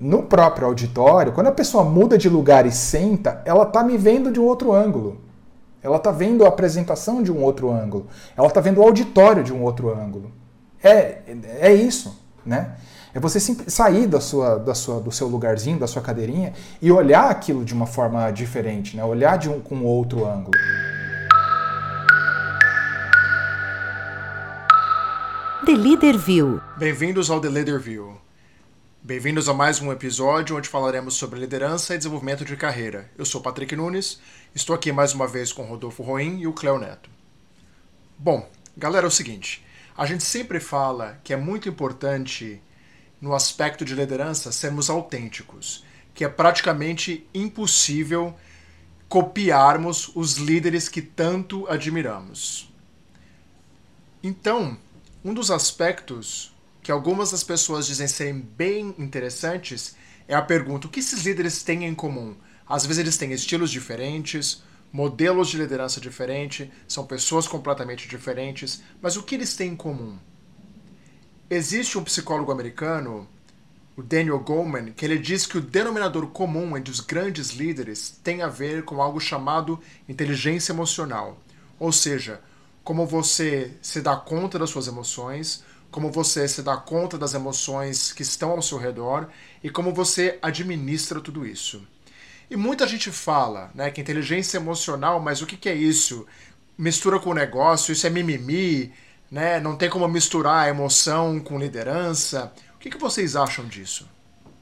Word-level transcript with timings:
no 0.00 0.22
próprio 0.22 0.68
auditório, 0.68 1.32
quando 1.32 1.48
a 1.48 1.52
pessoa 1.52 1.82
muda 1.82 2.16
de 2.16 2.28
lugar 2.28 2.64
e 2.64 2.70
senta, 2.70 3.42
ela 3.44 3.64
está 3.64 3.82
me 3.82 3.98
vendo 3.98 4.30
de 4.30 4.38
um 4.38 4.44
outro 4.44 4.72
ângulo. 4.72 5.20
Ela 5.82 5.96
está 5.96 6.12
vendo 6.12 6.44
a 6.44 6.48
apresentação 6.48 7.20
de 7.20 7.32
um 7.32 7.42
outro 7.42 7.68
ângulo. 7.68 8.06
Ela 8.36 8.46
está 8.46 8.60
vendo 8.60 8.78
o 8.78 8.84
auditório 8.84 9.42
de 9.42 9.52
um 9.52 9.60
outro 9.60 9.92
ângulo. 9.92 10.30
É, 10.80 11.22
é 11.58 11.74
isso, 11.74 12.16
né? 12.46 12.76
É 13.12 13.18
você 13.18 13.40
sair 13.40 14.06
da 14.06 14.20
sua, 14.20 14.56
da 14.56 14.72
sua, 14.72 15.00
do 15.00 15.10
seu 15.10 15.26
lugarzinho, 15.26 15.80
da 15.80 15.88
sua 15.88 16.00
cadeirinha 16.00 16.52
e 16.80 16.92
olhar 16.92 17.28
aquilo 17.28 17.64
de 17.64 17.74
uma 17.74 17.86
forma 17.86 18.30
diferente, 18.30 18.96
né? 18.96 19.04
Olhar 19.04 19.36
de 19.36 19.50
um, 19.50 19.58
com 19.58 19.82
outro 19.84 20.24
ângulo. 20.24 20.56
The 25.66 25.72
Leader 25.72 26.16
View. 26.16 26.60
Bem-vindos 26.76 27.28
ao 27.30 27.40
The 27.40 27.48
Leader 27.48 27.80
View. 27.80 28.27
Bem-vindos 29.08 29.48
a 29.48 29.54
mais 29.54 29.80
um 29.80 29.90
episódio 29.90 30.54
onde 30.54 30.68
falaremos 30.68 31.14
sobre 31.14 31.40
liderança 31.40 31.94
e 31.94 31.96
desenvolvimento 31.96 32.44
de 32.44 32.54
carreira. 32.58 33.10
Eu 33.16 33.24
sou 33.24 33.40
Patrick 33.40 33.74
Nunes, 33.74 34.20
estou 34.54 34.76
aqui 34.76 34.92
mais 34.92 35.14
uma 35.14 35.26
vez 35.26 35.50
com 35.50 35.62
Rodolfo 35.62 36.02
Roim 36.02 36.40
e 36.40 36.46
o 36.46 36.52
Cleo 36.52 36.78
Neto. 36.78 37.08
Bom, 38.18 38.46
galera, 38.76 39.06
é 39.06 39.08
o 39.08 39.10
seguinte: 39.10 39.64
a 39.96 40.04
gente 40.04 40.22
sempre 40.22 40.60
fala 40.60 41.18
que 41.24 41.32
é 41.32 41.38
muito 41.38 41.70
importante, 41.70 42.60
no 43.18 43.34
aspecto 43.34 43.82
de 43.82 43.94
liderança, 43.94 44.52
sermos 44.52 44.90
autênticos, 44.90 45.86
que 46.12 46.22
é 46.22 46.28
praticamente 46.28 47.26
impossível 47.32 48.36
copiarmos 49.08 50.14
os 50.14 50.34
líderes 50.34 50.86
que 50.86 51.00
tanto 51.00 51.66
admiramos. 51.66 52.70
Então, 54.22 54.76
um 55.24 55.32
dos 55.32 55.50
aspectos 55.50 56.52
que 56.88 56.92
algumas 56.92 57.32
das 57.32 57.44
pessoas 57.44 57.86
dizem 57.86 58.08
serem 58.08 58.40
bem 58.40 58.94
interessantes 58.96 59.94
é 60.26 60.34
a 60.34 60.40
pergunta: 60.40 60.86
o 60.86 60.90
que 60.90 61.00
esses 61.00 61.22
líderes 61.22 61.62
têm 61.62 61.84
em 61.84 61.94
comum? 61.94 62.34
Às 62.66 62.86
vezes 62.86 63.00
eles 63.00 63.18
têm 63.18 63.30
estilos 63.30 63.70
diferentes, 63.70 64.62
modelos 64.90 65.50
de 65.50 65.58
liderança 65.58 66.00
diferentes, 66.00 66.66
são 66.88 67.04
pessoas 67.04 67.46
completamente 67.46 68.08
diferentes, 68.08 68.82
mas 69.02 69.18
o 69.18 69.22
que 69.22 69.34
eles 69.34 69.54
têm 69.54 69.72
em 69.72 69.76
comum? 69.76 70.16
Existe 71.50 71.98
um 71.98 72.04
psicólogo 72.04 72.50
americano, 72.50 73.28
o 73.94 74.02
Daniel 74.02 74.38
Goleman, 74.38 74.92
que 74.92 75.04
ele 75.04 75.18
diz 75.18 75.44
que 75.44 75.58
o 75.58 75.60
denominador 75.60 76.28
comum 76.28 76.74
entre 76.74 76.90
os 76.90 77.00
grandes 77.00 77.50
líderes 77.50 78.18
tem 78.24 78.40
a 78.40 78.48
ver 78.48 78.82
com 78.84 79.02
algo 79.02 79.20
chamado 79.20 79.78
inteligência 80.08 80.72
emocional, 80.72 81.38
ou 81.78 81.92
seja, 81.92 82.40
como 82.82 83.04
você 83.04 83.76
se 83.82 84.00
dá 84.00 84.16
conta 84.16 84.58
das 84.58 84.70
suas 84.70 84.88
emoções, 84.88 85.62
como 85.90 86.10
você 86.10 86.46
se 86.46 86.62
dá 86.62 86.76
conta 86.76 87.16
das 87.16 87.34
emoções 87.34 88.12
que 88.12 88.22
estão 88.22 88.50
ao 88.50 88.62
seu 88.62 88.78
redor 88.78 89.28
e 89.62 89.70
como 89.70 89.92
você 89.92 90.38
administra 90.42 91.20
tudo 91.20 91.46
isso. 91.46 91.82
E 92.50 92.56
muita 92.56 92.86
gente 92.86 93.10
fala 93.10 93.70
né, 93.74 93.90
que 93.90 94.00
inteligência 94.00 94.56
emocional, 94.56 95.20
mas 95.20 95.42
o 95.42 95.46
que, 95.46 95.56
que 95.56 95.68
é 95.68 95.74
isso? 95.74 96.26
Mistura 96.76 97.18
com 97.18 97.30
o 97.30 97.34
negócio, 97.34 97.92
isso 97.92 98.06
é 98.06 98.10
mimimi, 98.10 98.92
né? 99.30 99.60
não 99.60 99.76
tem 99.76 99.90
como 99.90 100.08
misturar 100.08 100.68
emoção 100.68 101.40
com 101.40 101.58
liderança. 101.58 102.52
O 102.74 102.78
que, 102.78 102.90
que 102.90 102.98
vocês 102.98 103.36
acham 103.36 103.66
disso? 103.66 104.08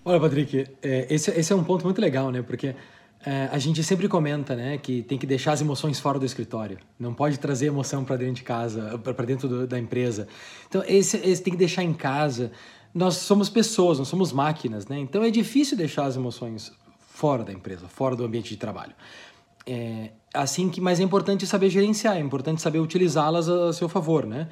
Olha, 0.05 0.21
Patrick, 0.21 0.67
é, 0.83 1.07
esse, 1.11 1.31
esse 1.33 1.53
é 1.53 1.57
um 1.57 1.65
ponto 1.65 1.85
muito 1.85 2.01
legal, 2.01 2.31
né? 2.31 2.41
Porque 2.41 2.75
é, 3.25 3.49
a 3.51 3.59
gente 3.59 3.83
sempre 3.83 4.09
comenta, 4.09 4.55
né, 4.55 4.79
que 4.79 5.03
tem 5.03 5.19
que 5.19 5.27
deixar 5.27 5.53
as 5.53 5.61
emoções 5.61 5.99
fora 5.99 6.19
do 6.19 6.27
escritório. 6.27 6.79
Não 6.99 7.13
pode 7.13 7.39
trazer 7.39 7.67
emoção 7.67 8.05
para 8.05 8.17
dentro 8.17 8.35
de 8.35 8.43
casa, 8.43 8.99
para 8.99 9.27
dentro 9.27 9.49
do, 9.49 9.67
da 9.67 9.79
empresa. 9.79 10.29
Então, 10.69 10.83
esse, 10.87 11.17
esse 11.19 11.43
tem 11.43 11.53
que 11.53 11.59
deixar 11.59 11.83
em 11.83 11.93
casa. 11.93 12.53
Nós 12.95 13.17
somos 13.17 13.49
pessoas, 13.49 13.99
não 13.99 14.05
somos 14.05 14.33
máquinas, 14.33 14.87
né? 14.87 14.99
Então, 14.99 15.23
é 15.23 15.31
difícil 15.31 15.77
deixar 15.77 16.05
as 16.05 16.17
emoções 16.17 16.73
fora 16.99 17.43
da 17.43 17.53
empresa, 17.53 17.89
fora 17.89 18.15
do 18.15 18.25
ambiente 18.25 18.51
de 18.51 18.57
trabalho. 18.57 18.95
É, 19.67 20.11
assim 20.33 20.69
que, 20.69 20.81
mas 20.81 21.01
é 21.01 21.03
importante 21.03 21.47
saber 21.47 21.71
gerenciar, 21.71 22.17
é 22.17 22.21
importante 22.21 22.63
saber 22.63 22.79
utilizá-las 22.79 23.49
a 23.49 23.73
seu 23.73 23.89
favor, 23.89 24.25
né? 24.25 24.49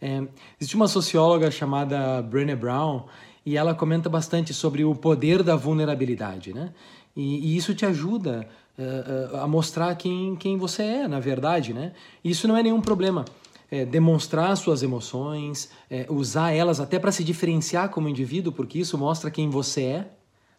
É, 0.00 0.22
existe 0.60 0.76
uma 0.76 0.86
socióloga 0.86 1.50
chamada 1.50 2.22
Brené 2.22 2.54
Brown 2.54 3.06
e 3.48 3.56
ela 3.56 3.74
comenta 3.74 4.10
bastante 4.10 4.52
sobre 4.52 4.84
o 4.84 4.94
poder 4.94 5.42
da 5.42 5.56
vulnerabilidade, 5.56 6.52
né? 6.52 6.70
E, 7.16 7.38
e 7.38 7.56
isso 7.56 7.74
te 7.74 7.86
ajuda 7.86 8.46
uh, 8.78 9.36
uh, 9.36 9.40
a 9.40 9.48
mostrar 9.48 9.94
quem, 9.94 10.36
quem 10.36 10.58
você 10.58 10.82
é, 10.82 11.08
na 11.08 11.18
verdade, 11.18 11.72
né? 11.72 11.92
Isso 12.22 12.46
não 12.46 12.54
é 12.54 12.62
nenhum 12.62 12.82
problema. 12.82 13.24
É, 13.70 13.86
demonstrar 13.86 14.54
suas 14.54 14.82
emoções, 14.82 15.70
é, 15.90 16.04
usar 16.10 16.52
elas 16.52 16.78
até 16.78 16.98
para 16.98 17.10
se 17.10 17.24
diferenciar 17.24 17.88
como 17.88 18.06
indivíduo, 18.06 18.52
porque 18.52 18.80
isso 18.80 18.98
mostra 18.98 19.30
quem 19.30 19.48
você 19.48 19.82
é 19.82 20.10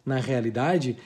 na 0.04 0.16
realidade, 0.16 0.96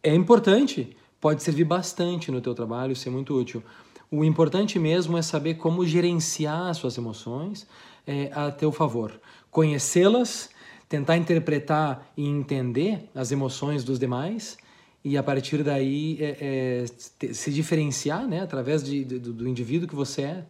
é 0.00 0.14
importante, 0.14 0.96
pode 1.20 1.42
servir 1.42 1.64
bastante 1.64 2.30
no 2.30 2.40
teu 2.40 2.54
trabalho, 2.54 2.94
ser 2.94 3.10
muito 3.10 3.36
útil. 3.36 3.60
O 4.08 4.24
importante 4.24 4.78
mesmo 4.78 5.18
é 5.18 5.22
saber 5.22 5.54
como 5.54 5.84
gerenciar 5.84 6.68
as 6.68 6.76
suas 6.76 6.96
emoções 6.96 7.66
é, 8.06 8.30
a 8.32 8.52
teu 8.52 8.70
favor. 8.70 9.20
Conhecê-las, 9.50 10.50
tentar 10.88 11.16
interpretar 11.16 12.10
e 12.16 12.26
entender 12.26 13.08
as 13.14 13.30
emoções 13.30 13.84
dos 13.84 13.98
demais 13.98 14.56
e 15.04 15.16
a 15.16 15.22
partir 15.22 15.62
daí 15.62 16.18
é, 16.20 16.84
é, 17.20 17.32
se 17.32 17.50
diferenciar 17.50 18.26
né, 18.26 18.40
através 18.40 18.82
de, 18.82 19.04
do, 19.04 19.32
do, 19.32 19.48
indivíduo 19.48 19.88
que 19.88 19.94
você 19.94 20.22
é. 20.22 20.44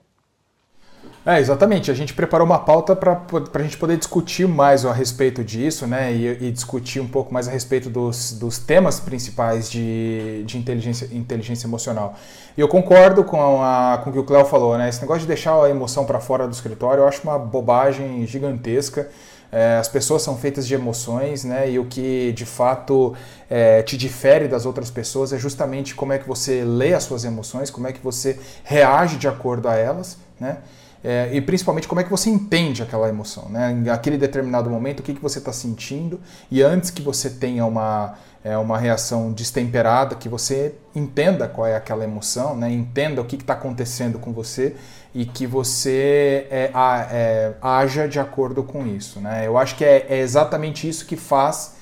É, 1.25 1.38
exatamente. 1.38 1.91
A 1.91 1.94
gente 1.94 2.12
preparou 2.12 2.47
uma 2.47 2.59
pauta 2.59 2.97
para 2.97 3.25
a 3.54 3.62
gente 3.62 3.76
poder 3.76 3.97
discutir 3.97 4.49
mais 4.49 4.84
a 4.84 4.93
respeito 4.93 5.44
disso, 5.44 5.87
né? 5.87 6.12
E, 6.12 6.47
e, 6.47 6.50
discutir 6.50 7.00
um 7.00 7.06
pouco 7.06 7.32
mais 7.32 7.47
a 7.47 7.50
respeito 7.50 7.88
dos, 7.88 8.32
dos 8.32 8.59
temas 8.59 8.99
principais 8.99 9.70
de, 9.70 10.43
de 10.44 10.59
inteligência, 10.59 11.09
inteligência 11.12 11.66
emocional. 11.66 12.16
E 12.56 12.60
eu 12.60 12.66
concordo 12.66 13.22
com, 13.22 13.62
a, 13.62 14.00
com 14.03 14.10
o 14.10 14.12
que 14.12 14.19
o 14.19 14.25
Cléo 14.25 14.44
falou, 14.44 14.76
né? 14.76 14.88
Esse 14.88 15.00
negócio 15.00 15.20
de 15.20 15.28
deixar 15.28 15.62
a 15.62 15.70
emoção 15.70 16.05
para 16.05 16.19
fora 16.19 16.47
do 16.49 16.53
escritório 16.53 17.03
eu 17.03 17.09
acho 17.09 17.22
uma 17.22 17.38
bobagem 17.38 18.26
gigantesca. 18.26 19.09
É, 19.50 19.76
as 19.76 19.88
pessoas 19.88 20.22
são 20.22 20.36
feitas 20.36 20.66
de 20.66 20.75
emoções, 20.75 21.44
né? 21.44 21.70
E 21.70 21.78
o 21.78 21.86
que 21.86 22.32
de 22.32 22.44
fato 22.44 23.14
é, 23.48 23.82
te 23.82 23.97
difere 23.97 24.47
das 24.47 24.66
outras 24.66 24.91
pessoas 24.91 25.32
é 25.32 25.38
justamente 25.38 25.94
como 25.94 26.12
é 26.12 26.19
que 26.19 26.28
você 26.28 26.62
lê 26.64 26.92
as 26.92 27.04
suas 27.04 27.25
emoções, 27.25 27.70
como 27.70 27.87
é 27.87 27.92
que 27.92 28.00
você 28.00 28.38
reage 28.62 29.16
de 29.16 29.26
acordo 29.26 29.69
a 29.69 29.75
elas, 29.75 30.19
né? 30.38 30.58
É, 31.03 31.31
e 31.32 31.41
principalmente 31.41 31.87
como 31.87 32.00
é 32.00 32.04
que 32.04 32.10
você 32.10 32.28
entende 32.28 32.82
aquela 32.82 33.08
emoção, 33.08 33.48
né? 33.48 33.84
Aquele 33.91 34.19
determinado 34.19 34.69
momento, 34.69 35.00
o 35.00 35.03
que, 35.03 35.14
que 35.14 35.22
você 35.22 35.38
está 35.38 35.53
sentindo 35.53 36.20
e 36.50 36.60
antes 36.60 36.91
que 36.91 37.00
você 37.00 37.31
tenha 37.31 37.64
uma, 37.64 38.16
é, 38.44 38.56
uma 38.56 38.78
reação 38.78 39.32
destemperada, 39.32 40.15
que 40.15 40.28
você 40.28 40.75
entenda 40.94 41.49
qual 41.49 41.66
é 41.66 41.76
aquela 41.76 42.04
emoção, 42.04 42.56
né? 42.56 42.71
Entenda 42.71 43.21
o 43.21 43.25
que 43.25 43.37
está 43.37 43.54
acontecendo 43.54 44.19
com 44.19 44.32
você 44.32 44.76
e 45.15 45.25
que 45.25 45.47
você 45.47 46.47
é, 46.50 46.71
é, 47.10 47.53
haja 47.60 48.06
de 48.09 48.21
acordo 48.21 48.62
com 48.62 48.87
isso, 48.87 49.21
né? 49.21 49.47
Eu 49.47 49.59
acho 49.59 49.76
que 49.76 49.84
é, 49.84 50.06
é 50.09 50.19
exatamente 50.19 50.88
isso 50.88 51.06
que 51.06 51.16
faz 51.16 51.78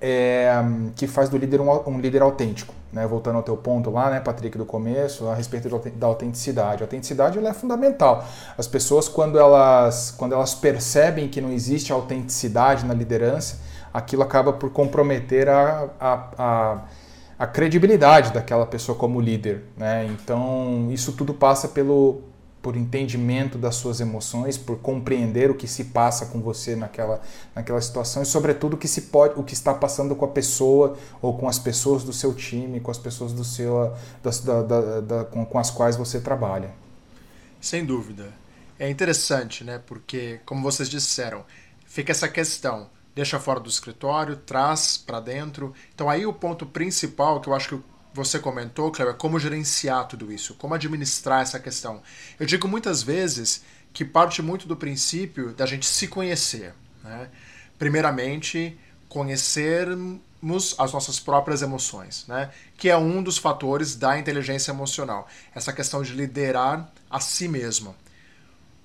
é, 0.00 0.52
que 0.94 1.06
faz 1.06 1.28
do 1.28 1.36
líder 1.36 1.60
um, 1.60 1.70
um, 1.88 2.00
líder 2.00 2.22
autêntico. 2.22 2.74
Né? 2.92 3.06
Voltando 3.06 3.36
ao 3.36 3.42
teu 3.42 3.56
ponto 3.56 3.90
lá, 3.90 4.10
né, 4.10 4.20
Patrick, 4.20 4.56
do 4.56 4.64
começo, 4.64 5.26
a 5.28 5.34
respeito 5.34 5.68
da 5.96 6.06
autenticidade. 6.06 6.82
A 6.82 6.86
autenticidade 6.86 7.38
ela 7.38 7.50
é 7.50 7.52
fundamental. 7.52 8.24
As 8.56 8.66
pessoas, 8.66 9.08
quando 9.08 9.38
elas, 9.38 10.14
quando 10.16 10.32
elas 10.32 10.54
percebem 10.54 11.28
que 11.28 11.40
não 11.40 11.50
existe 11.50 11.92
autenticidade 11.92 12.86
na 12.86 12.94
liderança, 12.94 13.58
aquilo 13.92 14.22
acaba 14.22 14.52
por 14.52 14.70
comprometer 14.70 15.48
a, 15.48 15.88
a, 15.98 16.28
a, 16.38 16.82
a 17.38 17.46
credibilidade 17.46 18.32
daquela 18.32 18.66
pessoa 18.66 18.96
como 18.96 19.20
líder. 19.20 19.64
Né? 19.76 20.06
Então, 20.06 20.88
isso 20.90 21.12
tudo 21.12 21.32
passa 21.34 21.68
pelo, 21.68 22.22
por 22.60 22.76
entendimento 22.76 23.56
das 23.56 23.76
suas 23.76 24.00
emoções, 24.00 24.58
por 24.58 24.78
compreender 24.78 25.50
o 25.50 25.54
que 25.54 25.66
se 25.66 25.84
passa 25.84 26.26
com 26.26 26.40
você 26.40 26.74
naquela, 26.74 27.20
naquela 27.54 27.80
situação 27.80 28.22
e, 28.22 28.26
sobretudo, 28.26 28.74
o 28.74 28.76
que 28.76 28.88
se 28.88 29.02
pode, 29.02 29.38
o 29.38 29.42
que 29.42 29.54
está 29.54 29.72
passando 29.72 30.14
com 30.14 30.24
a 30.24 30.28
pessoa 30.28 30.96
ou 31.22 31.38
com 31.38 31.48
as 31.48 31.58
pessoas 31.58 32.02
do 32.02 32.12
seu 32.12 32.34
time, 32.34 32.80
com 32.80 32.90
as 32.90 32.98
pessoas 32.98 33.32
do 33.32 33.44
seu, 33.44 33.92
da, 34.22 34.62
da, 34.62 35.00
da, 35.00 35.24
com, 35.24 35.46
com 35.46 35.58
as 35.58 35.70
quais 35.70 35.96
você 35.96 36.20
trabalha. 36.20 36.70
Sem 37.60 37.84
dúvida. 37.84 38.32
É 38.78 38.88
interessante, 38.88 39.64
né? 39.64 39.80
Porque, 39.86 40.40
como 40.44 40.62
vocês 40.62 40.88
disseram, 40.88 41.44
fica 41.86 42.12
essa 42.12 42.28
questão 42.28 42.86
deixa 43.18 43.40
fora 43.40 43.58
do 43.58 43.68
escritório, 43.68 44.36
traz 44.36 44.96
para 44.96 45.18
dentro. 45.18 45.74
Então 45.92 46.08
aí 46.08 46.24
o 46.24 46.32
ponto 46.32 46.64
principal 46.64 47.40
que 47.40 47.48
eu 47.48 47.54
acho 47.54 47.68
que 47.70 47.84
você 48.14 48.38
comentou, 48.38 48.92
Cléber, 48.92 49.14
como 49.14 49.40
gerenciar 49.40 50.06
tudo 50.06 50.32
isso, 50.32 50.54
como 50.54 50.74
administrar 50.74 51.42
essa 51.42 51.58
questão. 51.58 52.00
Eu 52.38 52.46
digo 52.46 52.68
muitas 52.68 53.02
vezes 53.02 53.64
que 53.92 54.04
parte 54.04 54.40
muito 54.40 54.68
do 54.68 54.76
princípio 54.76 55.52
da 55.52 55.66
gente 55.66 55.84
se 55.84 56.06
conhecer. 56.06 56.72
Né? 57.02 57.28
Primeiramente, 57.76 58.78
conhecermos 59.08 60.76
as 60.78 60.92
nossas 60.92 61.18
próprias 61.18 61.60
emoções, 61.60 62.24
né? 62.28 62.52
que 62.76 62.88
é 62.88 62.96
um 62.96 63.20
dos 63.20 63.36
fatores 63.36 63.96
da 63.96 64.16
inteligência 64.16 64.70
emocional. 64.70 65.26
Essa 65.52 65.72
questão 65.72 66.02
de 66.02 66.12
liderar 66.12 66.88
a 67.10 67.18
si 67.18 67.48
mesmo. 67.48 67.96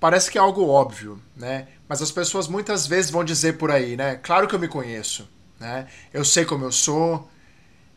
Parece 0.00 0.30
que 0.30 0.36
é 0.36 0.40
algo 0.40 0.68
óbvio, 0.68 1.18
né? 1.34 1.66
Mas 1.88 2.02
as 2.02 2.10
pessoas 2.10 2.48
muitas 2.48 2.86
vezes 2.86 3.10
vão 3.10 3.24
dizer 3.24 3.58
por 3.58 3.70
aí, 3.70 3.96
né? 3.96 4.16
claro 4.22 4.48
que 4.48 4.54
eu 4.54 4.58
me 4.58 4.68
conheço. 4.68 5.28
né? 5.60 5.86
Eu 6.12 6.24
sei 6.24 6.44
como 6.44 6.64
eu 6.64 6.72
sou, 6.72 7.28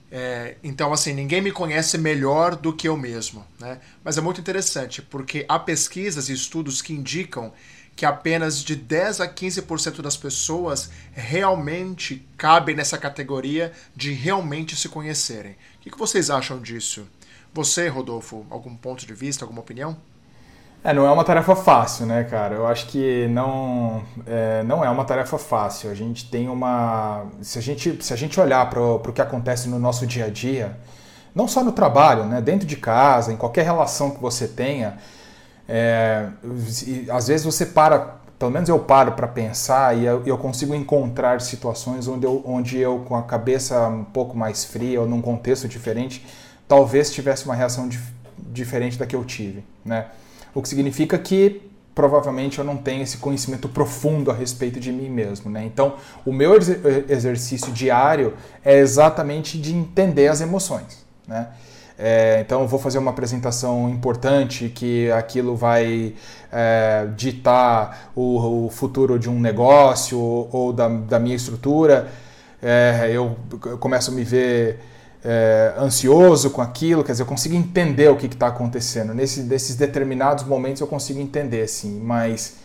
é, 0.09 0.55
então, 0.63 0.93
assim, 0.93 1.13
ninguém 1.13 1.41
me 1.41 1.51
conhece 1.51 1.97
melhor 1.97 2.55
do 2.55 2.73
que 2.73 2.87
eu 2.87 2.97
mesmo. 2.97 3.45
Né? 3.59 3.79
Mas 4.03 4.17
é 4.17 4.21
muito 4.21 4.39
interessante, 4.39 5.01
porque 5.01 5.45
há 5.47 5.59
pesquisas 5.59 6.29
e 6.29 6.33
estudos 6.33 6.81
que 6.81 6.93
indicam 6.93 7.53
que 7.95 8.05
apenas 8.05 8.63
de 8.63 8.75
10 8.75 9.21
a 9.21 9.27
15% 9.27 10.01
das 10.01 10.15
pessoas 10.15 10.91
realmente 11.13 12.27
cabem 12.37 12.75
nessa 12.75 12.97
categoria 12.97 13.73
de 13.95 14.13
realmente 14.13 14.75
se 14.75 14.87
conhecerem. 14.87 15.55
O 15.77 15.89
que 15.89 15.97
vocês 15.97 16.29
acham 16.29 16.61
disso? 16.61 17.07
Você, 17.51 17.87
Rodolfo, 17.87 18.45
algum 18.51 18.75
ponto 18.75 19.05
de 19.05 19.13
vista, 19.15 19.43
alguma 19.43 19.61
opinião? 19.61 19.99
É, 20.87 20.93
não 20.93 21.05
é 21.05 21.11
uma 21.11 21.25
tarefa 21.25 21.53
fácil, 21.53 22.05
né, 22.05 22.23
cara? 22.23 22.55
Eu 22.55 22.65
acho 22.65 22.87
que 22.87 23.27
não 23.27 24.01
é, 24.25 24.63
não 24.63 24.85
é 24.85 24.89
uma 24.89 25.03
tarefa 25.03 25.37
fácil. 25.37 25.91
A 25.91 25.93
gente 25.93 26.29
tem 26.31 26.47
uma. 26.47 27.25
Se 27.41 27.59
a 27.59 27.61
gente, 27.61 28.01
se 28.01 28.13
a 28.13 28.15
gente 28.15 28.39
olhar 28.39 28.69
para 28.69 28.81
o 28.81 29.11
que 29.13 29.21
acontece 29.21 29.67
no 29.67 29.79
nosso 29.79 30.07
dia 30.07 30.27
a 30.27 30.29
dia, 30.29 30.77
não 31.35 31.45
só 31.45 31.61
no 31.61 31.73
trabalho, 31.73 32.23
né? 32.23 32.39
Dentro 32.39 32.65
de 32.65 32.77
casa, 32.77 33.33
em 33.33 33.35
qualquer 33.35 33.65
relação 33.65 34.11
que 34.11 34.21
você 34.21 34.47
tenha, 34.47 34.97
é, 35.67 36.29
às 37.11 37.27
vezes 37.27 37.45
você 37.45 37.65
para, 37.65 38.19
pelo 38.39 38.51
menos 38.51 38.69
eu 38.69 38.79
paro 38.79 39.11
para 39.11 39.27
pensar 39.27 39.93
e 39.97 40.05
eu, 40.05 40.23
eu, 40.25 40.37
consigo 40.37 40.73
encontrar 40.73 41.41
situações 41.41 42.07
onde 42.07 42.25
eu, 42.25 42.41
onde 42.45 42.77
eu, 42.79 42.99
com 42.99 43.17
a 43.17 43.23
cabeça 43.23 43.89
um 43.89 44.05
pouco 44.05 44.37
mais 44.37 44.63
fria 44.63 45.01
ou 45.01 45.05
num 45.05 45.21
contexto 45.21 45.67
diferente, 45.67 46.25
talvez 46.65 47.11
tivesse 47.11 47.43
uma 47.43 47.55
reação 47.55 47.89
dif 47.89 48.15
diferente 48.37 48.97
da 48.97 49.05
que 49.05 49.17
eu 49.17 49.25
tive, 49.25 49.65
né? 49.83 50.05
O 50.57 50.61
que 50.61 50.67
significa 50.67 51.19
que 51.19 51.61
provavelmente 51.93 52.57
eu 52.57 52.65
não 52.65 52.77
tenho 52.77 53.03
esse 53.03 53.17
conhecimento 53.17 53.69
profundo 53.69 54.31
a 54.31 54.33
respeito 54.33 54.79
de 54.79 54.91
mim 54.91 55.07
mesmo, 55.07 55.51
né? 55.51 55.63
Então, 55.63 55.97
o 56.25 56.33
meu 56.33 56.55
exercício 57.07 57.71
diário 57.71 58.33
é 58.65 58.79
exatamente 58.79 59.59
de 59.59 59.75
entender 59.75 60.27
as 60.27 60.41
emoções, 60.41 61.05
né? 61.27 61.49
É, 61.95 62.41
então, 62.41 62.61
eu 62.61 62.67
vou 62.67 62.79
fazer 62.79 62.97
uma 62.97 63.11
apresentação 63.11 63.87
importante 63.87 64.69
que 64.69 65.11
aquilo 65.11 65.55
vai 65.55 66.15
é, 66.51 67.07
ditar 67.15 68.11
o, 68.15 68.65
o, 68.65 68.69
futuro 68.69 69.19
de 69.19 69.29
um 69.29 69.39
negócio 69.39 70.19
ou, 70.19 70.49
ou 70.51 70.73
da, 70.73 70.87
da, 70.87 71.19
minha 71.19 71.35
estrutura. 71.35 72.07
É, 72.61 73.09
eu, 73.11 73.35
eu 73.65 73.77
começo 73.77 74.09
a 74.09 74.13
me 74.13 74.23
ver 74.23 74.79
é, 75.29 75.73
ansioso 75.77 76.51
com 76.51 76.61
aquilo, 76.61 77.03
quer 77.03 77.11
dizer, 77.11 77.23
eu 77.23 77.27
consigo 77.27 77.53
entender 77.53 78.09
o 78.09 78.15
que 78.15 78.27
está 78.27 78.47
acontecendo. 78.47 79.13
Nesse, 79.13 79.41
nesses 79.43 79.75
determinados 79.75 80.45
momentos 80.45 80.79
eu 80.79 80.87
consigo 80.87 81.19
entender, 81.19 81.67
sim, 81.67 81.99
mas 82.01 82.55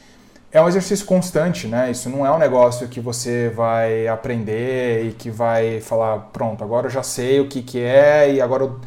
é 0.52 0.62
um 0.62 0.68
exercício 0.68 1.04
constante, 1.04 1.66
né? 1.66 1.90
Isso 1.90 2.08
não 2.08 2.24
é 2.24 2.30
um 2.30 2.38
negócio 2.38 2.86
que 2.86 3.00
você 3.00 3.48
vai 3.48 4.06
aprender 4.06 5.06
e 5.06 5.12
que 5.12 5.28
vai 5.28 5.80
falar, 5.80 6.30
pronto, 6.32 6.62
agora 6.62 6.86
eu 6.86 6.90
já 6.90 7.02
sei 7.02 7.40
o 7.40 7.48
que, 7.48 7.62
que 7.62 7.80
é 7.80 8.32
e 8.32 8.40
agora 8.40 8.62
eu... 8.62 8.80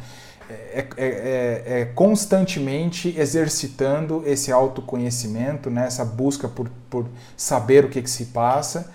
é, 0.48 0.78
é, 0.78 0.86
é, 0.96 1.80
é 1.80 1.84
constantemente 1.94 3.14
exercitando 3.18 4.22
esse 4.24 4.50
autoconhecimento, 4.50 5.68
né? 5.68 5.84
essa 5.86 6.02
busca 6.02 6.48
por, 6.48 6.70
por 6.88 7.04
saber 7.36 7.84
o 7.84 7.90
que, 7.90 8.00
que 8.00 8.10
se 8.10 8.26
passa 8.26 8.90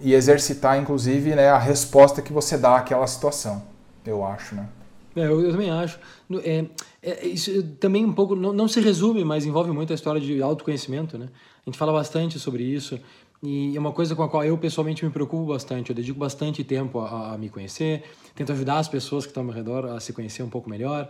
e 0.00 0.14
exercitar, 0.14 0.78
inclusive, 0.78 1.34
né, 1.34 1.50
a 1.50 1.58
resposta 1.58 2.22
que 2.22 2.32
você 2.32 2.56
dá 2.56 2.76
àquela 2.76 3.06
situação 3.06 3.73
eu 4.06 4.24
acho, 4.24 4.54
né? 4.54 4.68
É, 5.16 5.26
eu, 5.26 5.40
eu, 5.40 5.52
também 5.52 5.70
acho. 5.70 5.98
É, 6.42 6.64
é, 7.02 7.26
isso 7.26 7.62
também 7.78 8.04
um 8.04 8.12
pouco, 8.12 8.34
não, 8.34 8.52
não, 8.52 8.66
se 8.66 8.80
resume, 8.80 9.24
mas 9.24 9.46
envolve 9.46 9.70
muito 9.70 9.92
a 9.92 9.94
história 9.94 10.20
de 10.20 10.42
autoconhecimento, 10.42 11.16
né? 11.16 11.28
A 11.64 11.70
gente 11.70 11.78
fala 11.78 11.92
bastante 11.92 12.38
sobre 12.38 12.64
isso 12.64 12.98
e 13.42 13.76
é 13.76 13.80
uma 13.80 13.92
coisa 13.92 14.14
com 14.16 14.22
a 14.22 14.28
qual 14.28 14.44
eu 14.44 14.58
pessoalmente 14.58 15.04
me 15.04 15.10
preocupo 15.10 15.46
bastante. 15.46 15.90
Eu 15.90 15.96
dedico 15.96 16.18
bastante 16.18 16.64
tempo 16.64 16.98
a, 16.98 17.34
a 17.34 17.38
me 17.38 17.48
conhecer, 17.48 18.02
tento 18.34 18.52
ajudar 18.52 18.78
as 18.78 18.88
pessoas 18.88 19.24
que 19.24 19.30
estão 19.30 19.42
ao 19.42 19.46
meu 19.46 19.54
redor 19.54 19.86
a 19.86 20.00
se 20.00 20.12
conhecer 20.12 20.42
um 20.42 20.50
pouco 20.50 20.68
melhor. 20.68 21.08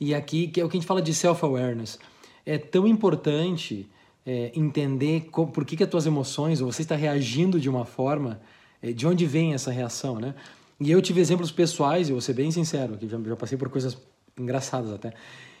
E 0.00 0.14
aqui, 0.14 0.48
que 0.48 0.60
é 0.60 0.64
o 0.64 0.68
que 0.68 0.76
a 0.76 0.80
gente 0.80 0.86
fala 0.86 1.00
de 1.00 1.14
self-awareness. 1.14 1.98
É 2.44 2.58
tão 2.58 2.86
importante 2.86 3.88
é, 4.26 4.50
entender 4.54 5.28
como, 5.30 5.52
por 5.52 5.64
que, 5.64 5.76
que 5.76 5.84
as 5.84 5.90
tuas 5.90 6.06
emoções, 6.06 6.60
ou 6.60 6.72
você 6.72 6.82
está 6.82 6.96
reagindo 6.96 7.60
de 7.60 7.68
uma 7.68 7.84
forma, 7.84 8.40
é, 8.82 8.92
de 8.92 9.06
onde 9.06 9.26
vem 9.26 9.54
essa 9.54 9.70
reação, 9.70 10.18
né? 10.18 10.34
E 10.80 10.90
eu 10.90 11.00
tive 11.00 11.20
exemplos 11.20 11.50
pessoais, 11.50 12.08
e 12.08 12.12
vou 12.12 12.20
ser 12.20 12.32
bem 12.32 12.50
sincero, 12.50 12.96
que 12.96 13.08
já, 13.08 13.18
já 13.18 13.36
passei 13.36 13.56
por 13.56 13.68
coisas 13.68 13.96
engraçadas 14.38 14.92
até, 14.92 15.12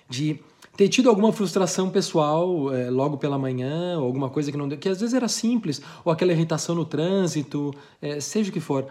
de 0.08 0.40
ter 0.76 0.88
tido 0.88 1.08
alguma 1.08 1.32
frustração 1.32 1.88
pessoal 1.88 2.74
é, 2.74 2.90
logo 2.90 3.16
pela 3.16 3.38
manhã, 3.38 3.98
ou 3.98 4.04
alguma 4.04 4.28
coisa 4.28 4.50
que 4.50 4.58
não 4.58 4.68
deu, 4.68 4.76
que 4.76 4.88
às 4.88 5.00
vezes 5.00 5.14
era 5.14 5.28
simples, 5.28 5.80
ou 6.04 6.12
aquela 6.12 6.32
irritação 6.32 6.74
no 6.74 6.84
trânsito, 6.84 7.72
é, 8.02 8.18
seja 8.20 8.50
o 8.50 8.52
que 8.52 8.60
for. 8.60 8.86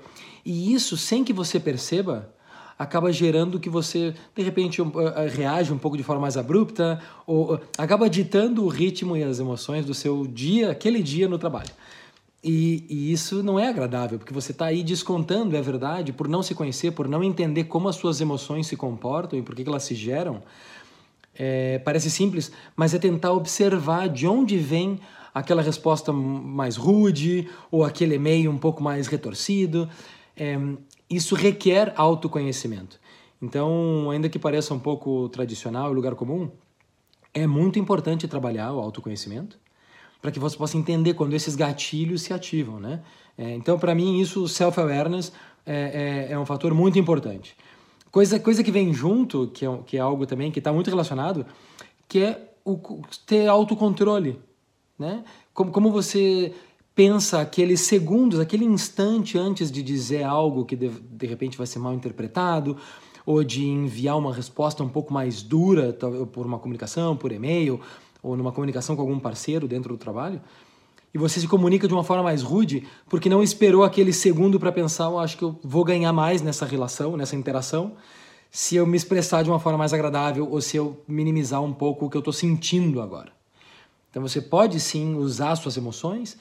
E 0.46 0.74
isso, 0.74 0.96
sem 0.96 1.24
que 1.24 1.34
você 1.34 1.60
perceba, 1.60 2.34
acaba 2.78 3.12
gerando 3.12 3.60
que 3.60 3.70
você, 3.70 4.14
de 4.36 4.44
repente, 4.44 4.81
uh, 4.81 4.92
reage 5.31 5.72
um 5.72 5.78
pouco 5.78 5.98
de 5.98 6.04
forma 6.04 6.22
mais 6.22 6.38
abrupta, 6.38 7.00
ou 7.25 7.56
uh, 7.56 7.60
acaba 7.78 8.10
ditando 8.10 8.64
o 8.64 8.68
ritmo 8.68 9.16
e 9.16 9.24
as 9.24 9.40
emoções 9.40 9.86
do 9.86 9.94
seu 9.94 10.25
dia, 10.25 10.72
aquele 10.72 11.02
dia 11.02 11.28
no 11.28 11.38
trabalho. 11.38 11.72
E, 12.44 12.86
e, 12.90 13.13
isso 13.13 13.42
não 13.42 13.57
é 13.57 13.69
agradável, 13.69 14.19
porque 14.19 14.34
você 14.34 14.51
está 14.51 14.66
aí 14.66 14.84
descontando, 14.84 15.56
é 15.56 15.62
verdade, 15.62 16.12
por 16.12 16.28
não 16.28 16.44
se 16.44 16.54
conhecer, 16.54 16.92
por 16.92 17.07
não 17.07 17.24
entender 17.24 17.63
como 17.66 17.88
as 17.88 17.95
suas 17.95 18.19
emoções 18.19 18.68
se 18.68 18.75
comportam 18.75 19.40
e 19.40 19.42
por 19.42 19.56
que, 19.56 19.63
que 19.63 19.69
elas 19.69 19.84
se 19.84 19.95
geram. 19.95 20.44
É, 21.34 21.80
parece 21.80 22.12
simples, 22.12 22.51
mas 22.75 22.94
é 22.94 23.00
tentar 23.00 23.31
observar 23.31 24.10
de 24.10 24.28
onde 24.28 24.57
vem 24.57 25.00
aquela 25.34 25.62
resposta 25.62 26.12
mais 26.12 26.75
rude 26.75 27.50
ou 27.72 27.86
aquele 27.86 28.16
e-mail 28.16 28.51
um 28.51 28.57
pouco 28.57 28.84
mais 28.84 29.07
retorcido. 29.07 29.89
É, 30.36 30.60
isso 31.10 31.36
requer 31.36 31.94
autoconhecimento. 31.96 33.00
Então, 33.42 34.12
ainda 34.12 34.28
que 34.28 34.38
pareça 34.38 34.74
um 34.74 34.80
pouco 34.80 35.30
tradicional 35.30 35.92
e 35.92 35.96
lugar 35.96 36.13
comum, 36.13 36.51
é 37.34 37.48
muito 37.48 37.80
importante 37.80 38.28
trabalhar 38.28 38.74
o 38.74 38.80
autoconhecimento 38.80 39.62
para 40.24 40.31
que 40.31 40.40
você 40.40 40.56
possa 40.56 40.78
entender 40.78 41.16
quando 41.16 41.34
esses 41.34 41.54
gatilhos 41.54 42.22
se 42.22 42.34
ativam, 42.34 42.80
né? 42.80 43.02
É, 43.38 43.54
então, 43.56 43.78
para 43.78 43.94
mim, 43.94 44.22
isso, 44.22 44.48
self-awareness, 44.48 45.34
é, 45.66 46.28
é, 46.30 46.31
é, 46.31 46.40
um 46.40 46.46
fator 46.46 46.74
muito 46.74 46.98
importante. 46.98 47.58
Coisa, 48.10 48.40
coisa 48.40 48.64
que 48.64 48.72
vem 48.72 48.94
junto, 48.94 49.48
que 49.54 49.66
é, 49.66 49.80
que 49.86 49.98
é 49.98 50.00
algo 50.00 50.25
também 50.25 50.50
que 50.50 50.60
está 50.60 50.72
muito 50.72 50.90
relacionado, 50.90 51.46
que 52.08 52.20
é 52.20 52.54
o, 52.64 53.02
ter 53.25 53.50
autocontrole, 53.50 54.40
né? 54.98 55.25
Como, 55.54 55.74
como 55.74 55.92
você 55.92 56.54
pensa 56.96 57.42
aqueles 57.42 57.81
segundos, 57.81 58.40
aquele 58.40 58.64
instante 58.64 59.38
antes 59.38 59.70
de 59.70 59.84
dizer 59.84 60.24
algo 60.24 60.64
que 60.64 60.78
de, 60.78 60.88
de 60.88 61.28
repente 61.28 61.58
vai 61.58 61.68
ser 61.68 61.80
mal 61.80 61.94
interpretado, 61.94 62.78
ou 63.25 63.44
de 63.44 63.65
enviar 63.65 64.18
uma 64.18 64.34
resposta 64.34 64.84
um 64.86 64.89
pouco 64.89 65.13
mais 65.13 65.42
dura 65.42 65.92
por 66.32 66.46
uma 66.46 66.60
comunicação, 66.60 67.18
por 67.18 67.34
e-mail, 67.34 67.82
ou 68.24 68.38
numa 68.38 68.51
comunicação 68.51 68.96
com 68.96 69.01
algum 69.01 69.20
parceiro 69.20 69.68
dentro 69.68 69.89
do 69.89 69.98
trabalho, 69.98 70.42
e 71.13 71.18
você 71.18 71.39
se 71.39 71.48
comunica 71.48 71.88
de 71.88 71.94
uma 71.94 72.03
forma 72.03 72.24
mais 72.24 72.42
rude 72.42 72.88
porque 73.08 73.30
não 73.30 73.44
esperou 73.44 73.84
aquele 73.84 74.12
segundo 74.12 74.60
para 74.60 74.72
pensar, 74.72 75.06
eu 75.06 75.20
acho 75.20 75.38
que 75.38 75.44
eu 75.44 75.60
vou 75.62 75.84
ganhar 75.84 76.12
mais 76.12 76.42
nessa 76.42 76.65
relação, 76.65 77.15
nessa 77.15 77.36
interação, 77.36 77.94
se 78.50 78.75
eu 78.75 78.88
me 78.88 78.98
expressar 78.98 79.44
de 79.44 79.50
uma 79.50 79.60
forma 79.60 79.77
mais 79.77 79.94
agradável 79.94 80.48
ou 80.50 80.60
se 80.62 80.77
eu 80.77 81.03
minimizar 81.08 81.62
um 81.62 81.74
pouco 81.74 82.06
o 82.06 82.10
que 82.10 82.18
eu 82.18 82.20
estou 82.20 82.34
sentindo 82.34 83.01
agora. 83.01 83.32
Então 84.10 84.22
você 84.22 84.42
pode 84.42 84.80
sim 84.80 85.15
usar 85.15 85.56
suas 85.56 85.75
emoções, 85.75 86.38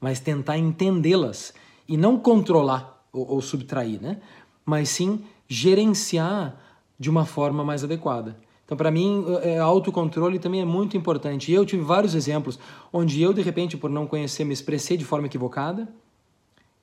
mas 0.00 0.20
tentar 0.20 0.58
entendê-las 0.58 1.52
e 1.88 1.96
não 1.96 2.18
controlar 2.18 3.02
ou, 3.12 3.26
ou 3.32 3.40
subtrair, 3.42 4.00
né? 4.00 4.20
Mas 4.64 4.90
sim 4.90 5.24
gerenciar 5.48 6.60
de 6.98 7.08
uma 7.10 7.24
forma 7.24 7.64
mais 7.64 7.82
adequada. 7.82 8.36
Então, 8.74 8.76
para 8.76 8.90
mim, 8.90 9.24
é, 9.42 9.58
autocontrole 9.58 10.36
também 10.40 10.60
é 10.60 10.64
muito 10.64 10.96
importante. 10.96 11.52
Eu 11.52 11.64
tive 11.64 11.84
vários 11.84 12.12
exemplos 12.12 12.58
onde 12.92 13.22
eu, 13.22 13.32
de 13.32 13.40
repente, 13.40 13.76
por 13.76 13.88
não 13.88 14.04
conhecer, 14.04 14.44
me 14.44 14.52
expressei 14.52 14.96
de 14.96 15.04
forma 15.04 15.28
equivocada 15.28 15.88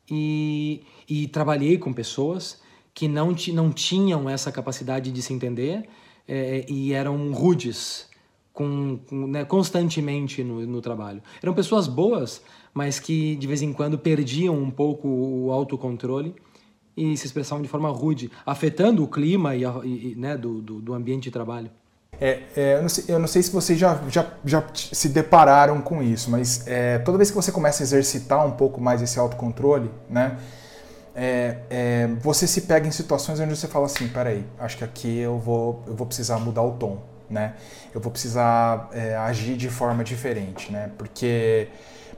e, 0.09 0.83
e 1.07 1.27
trabalhei 1.27 1.77
com 1.77 1.91
pessoas 1.91 2.61
que 2.93 3.09
não, 3.09 3.35
não 3.53 3.73
tinham 3.73 4.29
essa 4.29 4.53
capacidade 4.53 5.11
de 5.11 5.21
se 5.21 5.33
entender 5.33 5.83
é, 6.25 6.65
e 6.69 6.93
eram 6.93 7.33
rudes 7.33 8.09
com, 8.53 8.97
com 9.09 9.27
né, 9.27 9.43
constantemente 9.43 10.45
no, 10.45 10.65
no 10.65 10.81
trabalho. 10.81 11.21
Eram 11.43 11.53
pessoas 11.53 11.87
boas, 11.87 12.41
mas 12.73 13.01
que 13.01 13.35
de 13.35 13.47
vez 13.47 13.61
em 13.61 13.73
quando 13.73 13.99
perdiam 13.99 14.57
um 14.57 14.71
pouco 14.71 15.09
o 15.09 15.51
autocontrole 15.51 16.33
e 16.95 17.15
se 17.17 17.25
expressavam 17.25 17.61
de 17.61 17.69
forma 17.69 17.89
rude, 17.89 18.31
afetando 18.45 19.03
o 19.03 19.07
clima 19.07 19.55
e, 19.55 19.63
e 19.63 20.15
né, 20.15 20.37
do, 20.37 20.61
do, 20.61 20.81
do, 20.81 20.93
ambiente 20.93 21.23
de 21.23 21.31
trabalho. 21.31 21.71
É, 22.23 22.39
é, 22.55 22.75
eu, 22.75 22.81
não 22.83 22.89
sei, 22.89 23.03
eu, 23.07 23.19
não 23.19 23.27
sei, 23.27 23.41
se 23.41 23.51
vocês 23.51 23.79
já, 23.79 23.99
já, 24.07 24.27
já 24.45 24.63
se 24.75 25.09
depararam 25.09 25.81
com 25.81 26.03
isso, 26.03 26.29
mas 26.29 26.67
é, 26.67 26.99
toda 26.99 27.17
vez 27.17 27.31
que 27.31 27.35
você 27.35 27.51
começa 27.51 27.81
a 27.81 27.83
exercitar 27.83 28.45
um 28.45 28.51
pouco 28.51 28.79
mais 28.79 29.01
esse 29.01 29.17
autocontrole, 29.17 29.89
né, 30.07 30.37
é, 31.15 31.57
é, 31.69 32.07
você 32.19 32.45
se 32.45 32.61
pega 32.61 32.87
em 32.87 32.91
situações 32.91 33.39
onde 33.39 33.55
você 33.55 33.67
fala 33.67 33.87
assim, 33.87 34.07
peraí, 34.07 34.45
acho 34.59 34.77
que 34.77 34.83
aqui 34.83 35.17
eu 35.17 35.39
vou, 35.39 35.83
eu 35.87 35.95
vou 35.95 36.05
precisar 36.05 36.37
mudar 36.37 36.61
o 36.61 36.73
tom, 36.73 37.01
né? 37.29 37.55
Eu 37.93 37.99
vou 37.99 38.11
precisar 38.11 38.89
é, 38.93 39.15
agir 39.15 39.57
de 39.57 39.69
forma 39.69 40.03
diferente, 40.03 40.71
né? 40.71 40.89
Porque 40.97 41.67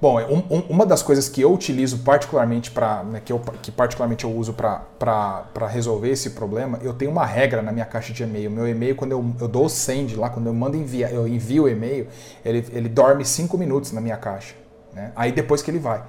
Bom, 0.04 0.20
um, 0.20 0.58
um, 0.58 0.60
uma 0.68 0.86
das 0.86 1.02
coisas 1.02 1.30
que 1.30 1.40
eu 1.40 1.54
utilizo 1.54 2.00
particularmente 2.00 2.70
para, 2.70 3.06
né, 3.06 3.22
que, 3.24 3.34
que 3.62 3.72
particularmente 3.72 4.26
eu 4.26 4.32
uso 4.36 4.52
para 4.52 5.66
resolver 5.70 6.10
esse 6.10 6.32
problema, 6.32 6.78
eu 6.82 6.94
tenho 6.94 7.10
uma 7.10 7.26
regra 7.26 7.62
na 7.62 7.72
minha 7.72 7.86
caixa 7.86 8.12
de 8.12 8.22
e-mail. 8.22 8.52
Meu 8.52 8.68
e-mail, 8.68 8.98
quando 8.98 9.14
eu, 9.14 9.26
eu 9.40 9.48
dou 9.48 9.64
o 9.64 9.70
send 9.70 10.18
lá, 10.18 10.30
quando 10.30 10.48
eu 10.48 10.54
mando 10.54 10.76
enviar, 10.76 11.10
eu 11.14 11.26
envio 11.26 11.64
o 11.64 11.70
e-mail, 11.70 12.10
ele, 12.44 12.68
ele 12.74 12.90
dorme 12.90 13.24
cinco 13.24 13.58
minutos 13.58 13.94
na 13.94 14.02
minha 14.02 14.18
caixa. 14.18 14.56
Né? 14.94 15.14
Aí 15.16 15.32
depois 15.32 15.62
que 15.62 15.72
ele 15.72 15.80
vai. 15.80 16.04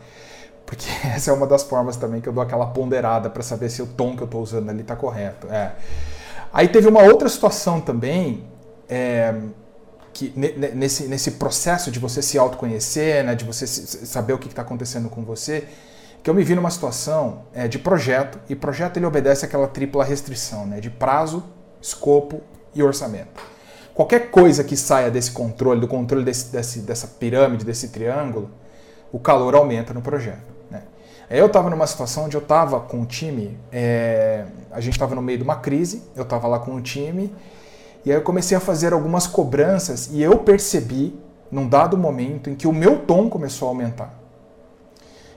Porque 0.66 0.86
essa 1.14 1.30
é 1.30 1.32
uma 1.32 1.46
das 1.46 1.62
formas 1.62 1.94
também 1.94 2.20
que 2.20 2.28
eu 2.28 2.32
dou 2.32 2.42
aquela 2.42 2.66
ponderada 2.66 3.30
para 3.30 3.44
saber 3.44 3.68
se 3.68 3.80
o 3.80 3.86
tom 3.86 4.16
que 4.16 4.24
eu 4.24 4.26
estou 4.26 4.42
usando 4.42 4.70
ali 4.70 4.80
está 4.80 4.96
correto. 4.96 5.46
É. 5.48 5.70
Aí 6.52 6.66
teve 6.66 6.88
uma 6.88 7.04
outra 7.04 7.28
situação 7.28 7.80
também. 7.80 8.42
É, 8.88 9.32
que 10.14 10.32
nesse, 10.36 11.08
nesse 11.08 11.32
processo 11.32 11.90
de 11.90 11.98
você 11.98 12.22
se 12.22 12.38
autoconhecer, 12.38 13.24
né, 13.24 13.34
de 13.34 13.44
você 13.44 13.66
saber 13.66 14.32
o 14.32 14.38
que 14.38 14.46
está 14.46 14.62
acontecendo 14.62 15.10
com 15.10 15.24
você, 15.24 15.66
que 16.22 16.30
eu 16.30 16.34
me 16.34 16.44
vi 16.44 16.54
numa 16.54 16.70
situação 16.70 17.42
é, 17.52 17.66
de 17.66 17.78
projeto, 17.78 18.38
e 18.48 18.54
projeto 18.54 18.96
ele 18.96 19.06
obedece 19.06 19.44
àquela 19.44 19.66
tripla 19.66 20.04
restrição, 20.04 20.66
né, 20.66 20.80
de 20.80 20.88
prazo, 20.88 21.42
escopo 21.82 22.40
e 22.74 22.82
orçamento. 22.82 23.42
Qualquer 23.92 24.30
coisa 24.30 24.62
que 24.62 24.76
saia 24.76 25.10
desse 25.10 25.32
controle, 25.32 25.80
do 25.80 25.88
controle 25.88 26.24
desse, 26.24 26.50
desse, 26.50 26.78
dessa 26.80 27.06
pirâmide, 27.06 27.64
desse 27.64 27.88
triângulo, 27.88 28.50
o 29.12 29.18
calor 29.18 29.54
aumenta 29.54 29.92
no 29.92 30.00
projeto. 30.00 30.42
Né? 30.70 30.82
Eu 31.28 31.46
estava 31.46 31.68
numa 31.68 31.86
situação 31.86 32.24
onde 32.24 32.36
eu 32.36 32.40
estava 32.40 32.80
com 32.80 33.02
o 33.02 33.06
time, 33.06 33.58
é, 33.70 34.44
a 34.70 34.80
gente 34.80 34.94
estava 34.94 35.14
no 35.14 35.22
meio 35.22 35.38
de 35.38 35.44
uma 35.44 35.56
crise, 35.56 36.04
eu 36.14 36.22
estava 36.22 36.46
lá 36.46 36.58
com 36.60 36.74
o 36.74 36.80
time, 36.80 37.32
e 38.04 38.10
aí 38.10 38.16
eu 38.16 38.22
comecei 38.22 38.56
a 38.56 38.60
fazer 38.60 38.92
algumas 38.92 39.26
cobranças 39.26 40.10
e 40.12 40.22
eu 40.22 40.38
percebi, 40.38 41.18
num 41.50 41.68
dado 41.68 41.96
momento, 41.96 42.50
em 42.50 42.54
que 42.54 42.66
o 42.66 42.72
meu 42.72 42.98
tom 42.98 43.30
começou 43.30 43.68
a 43.68 43.70
aumentar. 43.70 44.14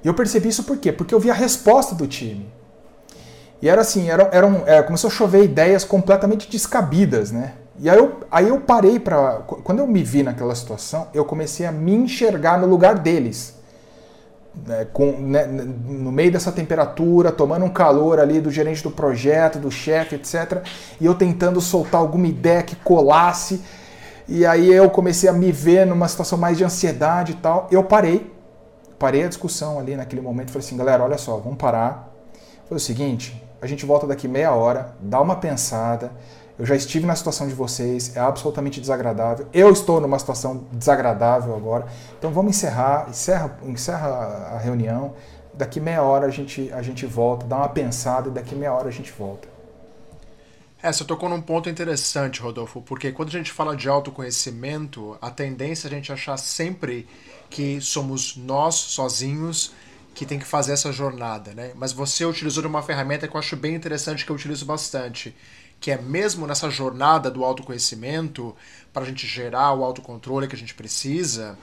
E 0.03 0.07
eu 0.07 0.13
percebi 0.13 0.49
isso 0.49 0.63
por 0.63 0.77
quê? 0.77 0.91
Porque 0.91 1.13
eu 1.13 1.19
vi 1.19 1.31
a 1.31 1.33
resposta 1.33 1.95
do 1.95 2.07
time. 2.07 2.47
E 3.61 3.69
era 3.69 3.81
assim, 3.81 4.09
era, 4.09 4.29
era, 4.31 4.45
um, 4.45 4.67
era 4.67 4.83
começou 4.83 5.09
a 5.09 5.11
chover 5.11 5.43
ideias 5.43 5.83
completamente 5.83 6.49
descabidas, 6.49 7.31
né? 7.31 7.53
E 7.79 7.89
aí 7.89 7.97
eu, 7.97 8.19
aí 8.29 8.47
eu 8.47 8.59
parei 8.59 8.99
para. 8.99 9.39
Quando 9.63 9.79
eu 9.79 9.87
me 9.87 10.03
vi 10.03 10.23
naquela 10.23 10.53
situação, 10.53 11.07
eu 11.13 11.25
comecei 11.25 11.65
a 11.65 11.71
me 11.71 11.93
enxergar 11.93 12.59
no 12.59 12.67
lugar 12.67 12.99
deles 12.99 13.56
né, 14.65 14.87
com, 14.91 15.11
né, 15.11 15.45
no 15.45 16.11
meio 16.11 16.31
dessa 16.31 16.51
temperatura, 16.51 17.31
tomando 17.31 17.65
um 17.65 17.69
calor 17.69 18.19
ali 18.19 18.39
do 18.39 18.49
gerente 18.49 18.81
do 18.81 18.91
projeto, 18.91 19.59
do 19.59 19.69
chefe, 19.69 20.15
etc. 20.15 20.63
E 20.99 21.05
eu 21.05 21.13
tentando 21.13 21.59
soltar 21.61 22.01
alguma 22.01 22.27
ideia 22.27 22.63
que 22.63 22.75
colasse. 22.75 23.61
E 24.27 24.45
aí 24.45 24.71
eu 24.71 24.89
comecei 24.89 25.29
a 25.29 25.33
me 25.33 25.51
ver 25.51 25.85
numa 25.85 26.07
situação 26.07 26.37
mais 26.37 26.57
de 26.57 26.63
ansiedade 26.63 27.33
e 27.33 27.35
tal. 27.35 27.67
Eu 27.71 27.83
parei, 27.83 28.33
parei 28.99 29.23
a 29.23 29.27
discussão 29.27 29.79
ali 29.79 29.95
naquele 29.95 30.21
momento. 30.21 30.51
Falei 30.51 30.65
assim, 30.65 30.77
galera, 30.77 31.03
olha 31.03 31.17
só, 31.17 31.37
vamos 31.37 31.57
parar. 31.57 32.13
Foi 32.67 32.77
o 32.77 32.79
seguinte, 32.79 33.41
a 33.61 33.67
gente 33.67 33.85
volta 33.85 34.05
daqui 34.05 34.27
meia 34.27 34.51
hora, 34.51 34.93
dá 34.99 35.21
uma 35.21 35.37
pensada, 35.37 36.11
eu 36.59 36.65
já 36.65 36.75
estive 36.75 37.05
na 37.05 37.15
situação 37.15 37.47
de 37.47 37.53
vocês, 37.53 38.15
é 38.15 38.19
absolutamente 38.19 38.81
desagradável. 38.81 39.47
Eu 39.53 39.71
estou 39.71 40.01
numa 40.01 40.17
situação 40.17 40.65
desagradável 40.71 41.55
agora. 41.55 41.85
Então 42.17 42.31
vamos 42.31 42.55
encerrar, 42.55 43.07
encerra, 43.09 43.59
encerra 43.63 44.07
a 44.07 44.57
reunião. 44.57 45.13
Daqui 45.53 45.79
meia 45.79 46.01
hora 46.01 46.25
a 46.25 46.29
gente, 46.31 46.71
a 46.73 46.81
gente 46.81 47.05
volta, 47.05 47.45
dá 47.45 47.57
uma 47.57 47.69
pensada 47.69 48.29
e 48.29 48.31
daqui 48.31 48.55
meia 48.55 48.73
hora 48.73 48.87
a 48.87 48.91
gente 48.91 49.11
volta. 49.11 49.47
É, 50.81 50.91
você 50.91 51.03
tocou 51.03 51.27
num 51.27 51.41
ponto 51.41 51.69
interessante, 51.69 52.39
Rodolfo, 52.39 52.81
porque 52.81 53.11
quando 53.11 53.29
a 53.29 53.31
gente 53.31 53.51
fala 53.51 53.75
de 53.75 53.89
autoconhecimento, 53.89 55.17
a 55.19 55.31
tendência 55.31 55.87
é 55.87 55.89
a 55.89 55.93
gente 55.93 56.11
achar 56.11 56.37
sempre 56.37 57.07
que 57.49 57.81
somos 57.81 58.37
nós 58.37 58.75
sozinhos 58.75 59.73
que 60.13 60.25
tem 60.25 60.39
que 60.39 60.45
fazer 60.45 60.73
essa 60.73 60.91
jornada, 60.91 61.53
né? 61.53 61.71
Mas 61.75 61.93
você 61.93 62.25
utilizou 62.25 62.65
uma 62.65 62.81
ferramenta 62.81 63.27
que 63.27 63.35
eu 63.35 63.39
acho 63.39 63.55
bem 63.55 63.75
interessante, 63.75 64.25
que 64.25 64.31
eu 64.31 64.35
utilizo 64.35 64.65
bastante, 64.65 65.35
que 65.79 65.91
é 65.91 66.01
mesmo 66.01 66.47
nessa 66.47 66.69
jornada 66.69 67.29
do 67.29 67.43
autoconhecimento, 67.43 68.55
para 68.91 69.03
a 69.03 69.05
gente 69.05 69.27
gerar 69.27 69.73
o 69.73 69.83
autocontrole 69.83 70.47
que 70.47 70.55
a 70.55 70.59
gente 70.59 70.73
precisa, 70.73 71.57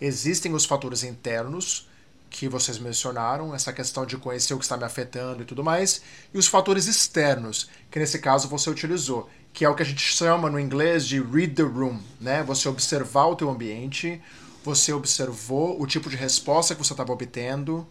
existem 0.00 0.54
os 0.54 0.64
fatores 0.64 1.02
internos, 1.02 1.88
que 2.28 2.48
vocês 2.48 2.78
mencionaram, 2.78 3.54
essa 3.54 3.72
questão 3.72 4.04
de 4.04 4.16
conhecer 4.16 4.52
o 4.52 4.58
que 4.58 4.64
está 4.64 4.76
me 4.76 4.84
afetando 4.84 5.42
e 5.42 5.46
tudo 5.46 5.64
mais, 5.64 6.02
e 6.34 6.38
os 6.38 6.46
fatores 6.46 6.86
externos, 6.86 7.68
que 7.90 7.98
nesse 7.98 8.18
caso 8.18 8.48
você 8.48 8.68
utilizou, 8.68 9.28
que 9.52 9.64
é 9.64 9.68
o 9.68 9.74
que 9.74 9.82
a 9.82 9.86
gente 9.86 10.02
chama 10.02 10.50
no 10.50 10.60
inglês 10.60 11.06
de 11.06 11.20
read 11.20 11.54
the 11.54 11.62
room, 11.62 11.98
né? 12.20 12.42
Você 12.42 12.68
observar 12.68 13.26
o 13.26 13.36
teu 13.36 13.48
ambiente, 13.48 14.20
você 14.62 14.92
observou 14.92 15.80
o 15.80 15.86
tipo 15.86 16.10
de 16.10 16.16
resposta 16.16 16.74
que 16.74 16.84
você 16.84 16.92
estava 16.92 17.12
obtendo, 17.12 17.86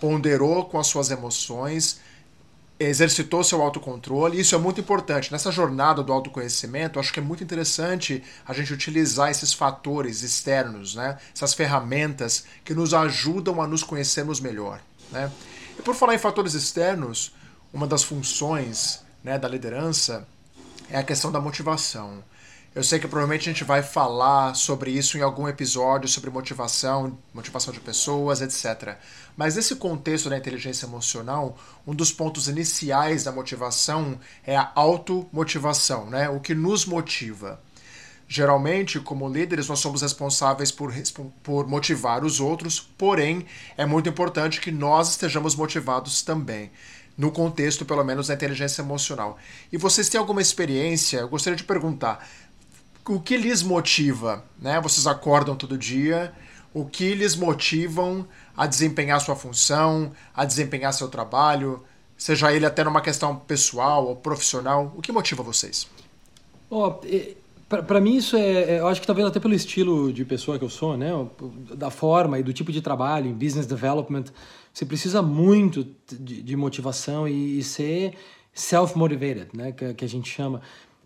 ponderou 0.00 0.66
com 0.66 0.78
as 0.78 0.88
suas 0.88 1.10
emoções, 1.10 2.00
exercitou 2.84 3.42
seu 3.44 3.60
autocontrole. 3.62 4.38
Isso 4.38 4.54
é 4.54 4.58
muito 4.58 4.80
importante. 4.80 5.30
Nessa 5.30 5.50
jornada 5.50 6.02
do 6.02 6.12
autoconhecimento, 6.12 6.98
acho 6.98 7.12
que 7.12 7.20
é 7.20 7.22
muito 7.22 7.42
interessante 7.42 8.22
a 8.46 8.52
gente 8.52 8.72
utilizar 8.72 9.30
esses 9.30 9.52
fatores 9.52 10.22
externos, 10.22 10.94
né? 10.94 11.18
essas 11.34 11.54
ferramentas 11.54 12.44
que 12.64 12.74
nos 12.74 12.94
ajudam 12.94 13.60
a 13.60 13.66
nos 13.66 13.82
conhecermos 13.82 14.40
melhor. 14.40 14.80
Né? 15.10 15.30
E 15.78 15.82
por 15.82 15.94
falar 15.94 16.14
em 16.14 16.18
fatores 16.18 16.54
externos, 16.54 17.32
uma 17.72 17.86
das 17.86 18.02
funções 18.02 19.02
né, 19.22 19.38
da 19.38 19.48
liderança 19.48 20.26
é 20.90 20.98
a 20.98 21.02
questão 21.02 21.32
da 21.32 21.40
motivação. 21.40 22.22
Eu 22.74 22.82
sei 22.82 22.98
que 22.98 23.06
provavelmente 23.06 23.50
a 23.50 23.52
gente 23.52 23.64
vai 23.64 23.82
falar 23.82 24.54
sobre 24.54 24.90
isso 24.90 25.18
em 25.18 25.20
algum 25.20 25.46
episódio 25.46 26.08
sobre 26.08 26.30
motivação, 26.30 27.18
motivação 27.34 27.70
de 27.70 27.80
pessoas, 27.80 28.40
etc. 28.40 28.96
Mas 29.36 29.56
nesse 29.56 29.76
contexto 29.76 30.30
da 30.30 30.38
inteligência 30.38 30.86
emocional, 30.86 31.58
um 31.86 31.94
dos 31.94 32.10
pontos 32.10 32.48
iniciais 32.48 33.24
da 33.24 33.32
motivação 33.32 34.18
é 34.42 34.56
a 34.56 34.72
automotivação, 34.74 36.08
né? 36.08 36.30
O 36.30 36.40
que 36.40 36.54
nos 36.54 36.86
motiva. 36.86 37.60
Geralmente, 38.26 38.98
como 38.98 39.28
líderes, 39.28 39.68
nós 39.68 39.80
somos 39.80 40.00
responsáveis 40.00 40.72
por, 40.72 40.94
por 41.42 41.68
motivar 41.68 42.24
os 42.24 42.40
outros, 42.40 42.80
porém, 42.80 43.44
é 43.76 43.84
muito 43.84 44.08
importante 44.08 44.62
que 44.62 44.70
nós 44.70 45.10
estejamos 45.10 45.54
motivados 45.54 46.22
também 46.22 46.70
no 47.18 47.30
contexto, 47.30 47.84
pelo 47.84 48.02
menos, 48.02 48.28
da 48.28 48.34
inteligência 48.34 48.80
emocional. 48.80 49.36
E 49.70 49.76
vocês 49.76 50.08
têm 50.08 50.18
alguma 50.18 50.40
experiência? 50.40 51.18
Eu 51.18 51.28
gostaria 51.28 51.56
de 51.56 51.64
perguntar: 51.64 52.26
o 53.08 53.20
que 53.20 53.36
lhes 53.36 53.62
motiva? 53.62 54.44
Né? 54.60 54.80
Vocês 54.80 55.06
acordam 55.06 55.56
todo 55.56 55.76
dia, 55.76 56.32
o 56.72 56.84
que 56.84 57.14
lhes 57.14 57.34
motivam 57.34 58.26
a 58.56 58.66
desempenhar 58.66 59.20
sua 59.20 59.36
função, 59.36 60.12
a 60.34 60.44
desempenhar 60.44 60.92
seu 60.92 61.08
trabalho, 61.08 61.82
seja 62.16 62.52
ele 62.52 62.64
até 62.64 62.84
numa 62.84 63.00
questão 63.00 63.36
pessoal 63.36 64.06
ou 64.06 64.16
profissional? 64.16 64.92
O 64.96 65.02
que 65.02 65.10
motiva 65.10 65.42
vocês? 65.42 65.88
Oh, 66.70 66.94
para 67.68 68.00
mim 68.00 68.16
isso 68.16 68.36
é, 68.36 68.62
é, 68.62 68.80
eu 68.80 68.86
acho 68.86 69.00
que 69.00 69.06
talvez 69.06 69.26
até 69.26 69.40
pelo 69.40 69.54
estilo 69.54 70.12
de 70.12 70.24
pessoa 70.24 70.58
que 70.58 70.64
eu 70.64 70.70
sou, 70.70 70.96
né, 70.96 71.10
da 71.74 71.90
forma 71.90 72.38
e 72.38 72.42
do 72.42 72.52
tipo 72.52 72.70
de 72.70 72.80
trabalho, 72.82 73.28
em 73.28 73.32
business 73.32 73.66
development, 73.66 74.24
você 74.72 74.84
precisa 74.84 75.22
muito 75.22 75.86
de, 76.10 76.42
de 76.42 76.56
motivação 76.56 77.26
e, 77.26 77.58
e 77.58 77.62
ser 77.62 78.14
self-motivated, 78.54 79.48
né, 79.54 79.72
que, 79.72 79.94
que 79.94 80.04
a 80.04 80.08
gente 80.08 80.30
chama 80.30 80.60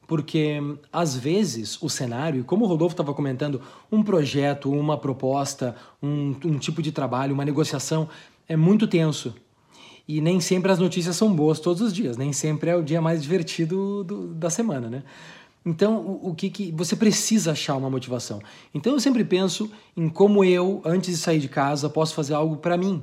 porque 0.06 0.58
às 0.92 1.16
vezes 1.16 1.80
o 1.82 1.88
cenário, 1.88 2.44
como 2.44 2.64
o 2.64 2.68
Rodolfo 2.68 2.92
estava 2.92 3.12
comentando, 3.12 3.60
um 3.90 4.02
projeto, 4.02 4.70
uma 4.70 4.96
proposta, 4.96 5.74
um, 6.02 6.34
um, 6.44 6.58
tipo 6.58 6.80
de 6.80 6.92
trabalho, 6.92 7.34
uma 7.34 7.44
negociação 7.44 8.08
é 8.48 8.56
muito 8.56 8.86
tenso. 8.86 9.34
E 10.08 10.20
nem 10.20 10.40
sempre 10.40 10.70
as 10.70 10.78
notícias 10.78 11.16
são 11.16 11.34
boas 11.34 11.58
todos 11.58 11.82
os 11.82 11.92
dias, 11.92 12.16
nem 12.16 12.32
sempre 12.32 12.70
é 12.70 12.76
o 12.76 12.82
dia 12.82 13.00
mais 13.00 13.22
divertido 13.22 14.04
do, 14.04 14.28
da 14.34 14.48
semana, 14.48 14.88
né? 14.88 15.02
Então, 15.64 15.96
o, 15.96 16.30
o 16.30 16.34
que, 16.34 16.48
que 16.48 16.70
você 16.70 16.94
precisa 16.94 17.50
achar 17.50 17.76
uma 17.76 17.90
motivação? 17.90 18.40
Então, 18.72 18.92
eu 18.92 19.00
sempre 19.00 19.24
penso 19.24 19.68
em 19.96 20.08
como 20.08 20.44
eu, 20.44 20.80
antes 20.84 21.10
de 21.10 21.16
sair 21.16 21.40
de 21.40 21.48
casa, 21.48 21.90
posso 21.90 22.14
fazer 22.14 22.34
algo 22.34 22.58
para 22.58 22.76
mim. 22.76 23.02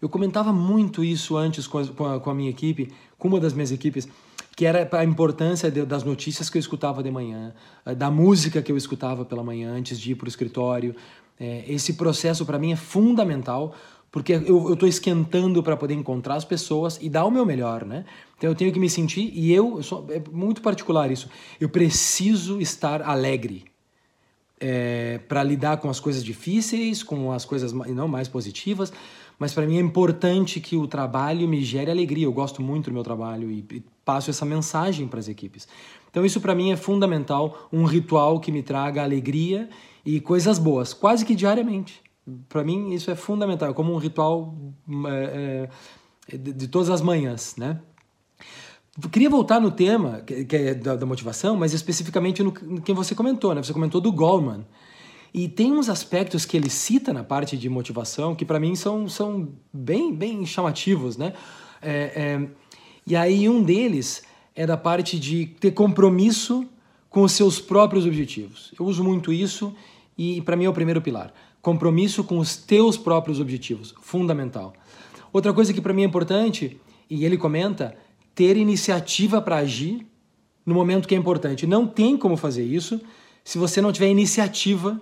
Eu 0.00 0.08
comentava 0.08 0.52
muito 0.52 1.02
isso 1.02 1.36
antes 1.36 1.66
com 1.66 1.78
a, 1.78 2.20
com 2.20 2.30
a 2.30 2.34
minha 2.34 2.50
equipe, 2.50 2.92
com 3.18 3.26
uma 3.26 3.40
das 3.40 3.52
minhas 3.52 3.72
equipes 3.72 4.06
que 4.58 4.66
era 4.66 4.88
a 4.90 5.04
importância 5.04 5.70
de, 5.70 5.84
das 5.84 6.02
notícias 6.02 6.50
que 6.50 6.58
eu 6.58 6.60
escutava 6.60 7.00
de 7.00 7.12
manhã, 7.12 7.54
eh, 7.86 7.94
da 7.94 8.10
música 8.10 8.60
que 8.60 8.72
eu 8.72 8.76
escutava 8.76 9.24
pela 9.24 9.44
manhã 9.44 9.70
antes 9.70 10.00
de 10.00 10.10
ir 10.10 10.14
para 10.16 10.24
o 10.24 10.28
escritório. 10.28 10.96
É, 11.38 11.62
esse 11.68 11.92
processo 11.92 12.44
para 12.44 12.58
mim 12.58 12.72
é 12.72 12.76
fundamental 12.76 13.72
porque 14.10 14.32
eu 14.32 14.72
estou 14.72 14.88
esquentando 14.88 15.62
para 15.62 15.76
poder 15.76 15.94
encontrar 15.94 16.34
as 16.34 16.44
pessoas 16.44 16.98
e 17.00 17.08
dar 17.08 17.24
o 17.24 17.30
meu 17.30 17.46
melhor, 17.46 17.84
né? 17.84 18.04
Então 18.36 18.50
eu 18.50 18.54
tenho 18.56 18.72
que 18.72 18.80
me 18.80 18.90
sentir 18.90 19.30
e 19.32 19.54
eu, 19.54 19.76
eu 19.76 19.82
sou, 19.84 20.04
é 20.10 20.20
muito 20.32 20.60
particular 20.60 21.08
isso. 21.08 21.28
Eu 21.60 21.68
preciso 21.68 22.60
estar 22.60 23.00
alegre 23.00 23.64
é, 24.58 25.20
para 25.28 25.44
lidar 25.44 25.76
com 25.76 25.88
as 25.88 26.00
coisas 26.00 26.24
difíceis, 26.24 27.04
com 27.04 27.30
as 27.30 27.44
coisas 27.44 27.72
não 27.72 28.08
mais 28.08 28.26
positivas, 28.26 28.92
mas 29.38 29.54
para 29.54 29.66
mim 29.66 29.76
é 29.76 29.80
importante 29.80 30.60
que 30.60 30.76
o 30.76 30.86
trabalho 30.86 31.46
me 31.46 31.62
gere 31.62 31.90
alegria. 31.90 32.26
Eu 32.26 32.32
gosto 32.32 32.60
muito 32.60 32.90
do 32.90 32.94
meu 32.94 33.02
trabalho 33.02 33.50
e, 33.50 33.64
e 33.70 33.82
passo 34.04 34.30
essa 34.30 34.44
mensagem 34.44 35.06
para 35.06 35.20
as 35.20 35.28
equipes. 35.28 35.68
Então 36.10 36.24
isso 36.24 36.40
para 36.40 36.54
mim 36.54 36.72
é 36.72 36.76
fundamental, 36.76 37.68
um 37.72 37.84
ritual 37.84 38.40
que 38.40 38.50
me 38.50 38.62
traga 38.62 39.02
alegria 39.02 39.68
e 40.04 40.20
coisas 40.20 40.58
boas, 40.58 40.92
quase 40.92 41.24
que 41.24 41.34
diariamente. 41.34 42.02
Para 42.48 42.62
mim, 42.62 42.92
isso 42.92 43.10
é 43.10 43.14
fundamental, 43.14 43.72
como 43.72 43.92
um 43.92 43.96
ritual 43.96 44.54
é, 45.06 45.68
é, 46.30 46.36
de, 46.36 46.52
de, 46.52 46.68
todas 46.68 46.90
as 46.90 47.00
manhãs, 47.00 47.56
né? 47.56 47.80
Queria 49.10 49.30
voltar 49.30 49.60
no 49.60 49.70
tema, 49.70 50.20
que, 50.20 50.56
é 50.56 50.74
da, 50.74 50.96
da, 50.96 51.06
motivação, 51.06 51.56
mas 51.56 51.72
especificamente 51.72 52.42
no 52.42 52.52
que 52.52 52.92
você 52.92 53.14
comentou, 53.14 53.54
né? 53.54 53.62
Você 53.62 53.72
comentou 53.72 54.00
do 54.00 54.12
Goldman. 54.12 54.66
E 55.32 55.48
tem 55.48 55.72
uns 55.72 55.88
aspectos 55.88 56.44
que 56.44 56.56
ele 56.56 56.70
cita 56.70 57.12
na 57.12 57.22
parte 57.22 57.56
de 57.56 57.68
motivação 57.68 58.34
que 58.34 58.44
para 58.44 58.58
mim 58.58 58.74
são, 58.74 59.08
são 59.08 59.48
bem, 59.72 60.14
bem 60.14 60.44
chamativos, 60.46 61.16
né? 61.16 61.34
É, 61.80 62.12
é, 62.14 62.48
e 63.06 63.14
aí 63.14 63.48
um 63.48 63.62
deles 63.62 64.22
é 64.54 64.66
da 64.66 64.76
parte 64.76 65.18
de 65.18 65.46
ter 65.60 65.70
compromisso 65.70 66.66
com 67.08 67.22
os 67.22 67.32
seus 67.32 67.60
próprios 67.60 68.06
objetivos. 68.06 68.72
Eu 68.78 68.86
uso 68.86 69.04
muito 69.04 69.32
isso 69.32 69.74
e 70.16 70.40
para 70.42 70.56
mim 70.56 70.64
é 70.64 70.68
o 70.68 70.72
primeiro 70.72 71.00
pilar. 71.00 71.32
Compromisso 71.62 72.24
com 72.24 72.38
os 72.38 72.56
teus 72.56 72.96
próprios 72.96 73.40
objetivos, 73.40 73.94
fundamental. 74.00 74.72
Outra 75.32 75.52
coisa 75.52 75.72
que 75.72 75.80
para 75.80 75.92
mim 75.92 76.02
é 76.02 76.06
importante, 76.06 76.80
e 77.08 77.24
ele 77.24 77.36
comenta, 77.36 77.96
ter 78.34 78.56
iniciativa 78.56 79.40
para 79.40 79.56
agir 79.56 80.06
no 80.64 80.74
momento 80.74 81.08
que 81.08 81.14
é 81.14 81.18
importante. 81.18 81.66
Não 81.66 81.86
tem 81.86 82.16
como 82.16 82.36
fazer 82.36 82.64
isso 82.64 83.00
se 83.44 83.58
você 83.58 83.80
não 83.80 83.92
tiver 83.92 84.08
iniciativa 84.08 85.00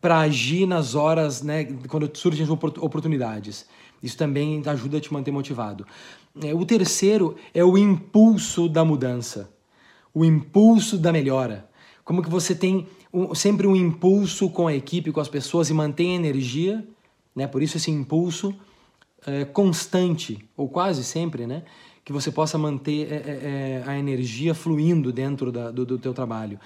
para 0.00 0.20
agir 0.20 0.66
nas 0.66 0.94
horas, 0.94 1.42
né, 1.42 1.64
quando 1.88 2.10
surgem 2.16 2.46
oportunidades. 2.50 3.66
Isso 4.02 4.16
também 4.16 4.62
ajuda 4.66 4.98
a 4.98 5.00
te 5.00 5.12
manter 5.12 5.30
motivado. 5.30 5.86
É, 6.42 6.54
o 6.54 6.64
terceiro 6.66 7.36
é 7.54 7.64
o 7.64 7.78
impulso 7.78 8.68
da 8.68 8.84
mudança, 8.84 9.50
o 10.12 10.24
impulso 10.24 10.98
da 10.98 11.12
melhora. 11.12 11.68
Como 12.04 12.22
que 12.22 12.28
você 12.28 12.54
tem 12.54 12.86
um, 13.12 13.34
sempre 13.34 13.66
um 13.66 13.74
impulso 13.74 14.50
com 14.50 14.66
a 14.66 14.74
equipe, 14.74 15.12
com 15.12 15.20
as 15.20 15.28
pessoas 15.28 15.70
e 15.70 15.74
mantém 15.74 16.12
a 16.12 16.16
energia, 16.16 16.86
né? 17.34 17.46
Por 17.46 17.62
isso 17.62 17.76
esse 17.76 17.90
impulso 17.90 18.54
é, 19.26 19.44
constante 19.44 20.44
ou 20.56 20.68
quase 20.68 21.02
sempre, 21.02 21.46
né? 21.46 21.62
Que 22.04 22.12
você 22.12 22.30
possa 22.30 22.58
manter 22.58 23.10
é, 23.10 23.14
é, 23.14 23.82
é 23.86 23.90
a 23.90 23.98
energia 23.98 24.54
fluindo 24.54 25.12
dentro 25.12 25.50
da, 25.50 25.70
do, 25.70 25.86
do 25.86 25.98
teu 25.98 26.12
trabalho. 26.12 26.60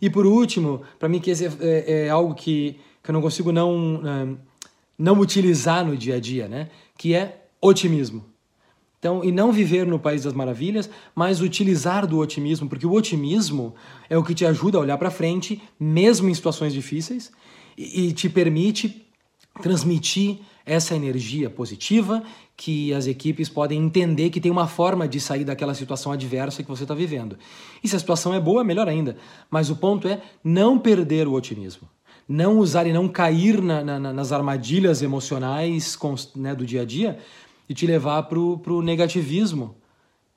E 0.00 0.08
por 0.08 0.26
último, 0.26 0.82
para 0.98 1.08
mim 1.08 1.20
que 1.20 1.30
é, 1.30 1.34
é, 1.60 2.06
é, 2.06 2.10
algo 2.10 2.34
que, 2.34 2.78
que 3.02 3.10
eu 3.10 3.12
não 3.12 3.22
consigo 3.22 3.50
não, 3.52 4.38
não 4.96 5.18
utilizar 5.18 5.84
no 5.84 5.96
dia 5.96 6.16
a 6.16 6.20
dia, 6.20 6.48
né? 6.48 6.68
Que 6.96 7.14
é 7.14 7.46
otimismo. 7.60 8.24
Então, 8.98 9.22
e 9.22 9.30
não 9.30 9.52
viver 9.52 9.86
no 9.86 9.98
país 9.98 10.24
das 10.24 10.32
maravilhas, 10.32 10.90
mas 11.14 11.40
utilizar 11.40 12.06
do 12.06 12.18
otimismo, 12.18 12.68
porque 12.68 12.86
o 12.86 12.92
otimismo 12.92 13.74
é 14.10 14.18
o 14.18 14.24
que 14.24 14.34
te 14.34 14.44
ajuda 14.44 14.78
a 14.78 14.80
olhar 14.80 14.98
para 14.98 15.10
frente, 15.10 15.62
mesmo 15.78 16.28
em 16.28 16.34
situações 16.34 16.72
difíceis, 16.72 17.30
e, 17.76 18.08
e 18.08 18.12
te 18.12 18.28
permite 18.28 19.06
transmitir 19.62 20.38
essa 20.66 20.96
energia 20.96 21.48
positiva 21.48 22.22
que 22.58 22.92
as 22.92 23.06
equipes 23.06 23.48
podem 23.48 23.80
entender 23.80 24.30
que 24.30 24.40
tem 24.40 24.50
uma 24.50 24.66
forma 24.66 25.06
de 25.06 25.20
sair 25.20 25.44
daquela 25.44 25.74
situação 25.74 26.10
adversa 26.10 26.60
que 26.60 26.68
você 26.68 26.82
está 26.82 26.92
vivendo. 26.92 27.38
E 27.84 27.88
se 27.88 27.94
a 27.94 27.98
situação 28.00 28.34
é 28.34 28.40
boa, 28.40 28.64
melhor 28.64 28.88
ainda. 28.88 29.16
Mas 29.48 29.70
o 29.70 29.76
ponto 29.76 30.08
é 30.08 30.20
não 30.42 30.76
perder 30.76 31.28
o 31.28 31.34
otimismo. 31.34 31.88
Não 32.28 32.58
usar 32.58 32.84
e 32.88 32.92
não 32.92 33.06
cair 33.06 33.62
na, 33.62 33.84
na, 33.84 34.12
nas 34.12 34.32
armadilhas 34.32 35.02
emocionais 35.02 35.96
né, 36.34 36.52
do 36.52 36.66
dia 36.66 36.82
a 36.82 36.84
dia 36.84 37.20
e 37.68 37.74
te 37.74 37.86
levar 37.86 38.24
para 38.24 38.40
o 38.40 38.82
negativismo. 38.82 39.76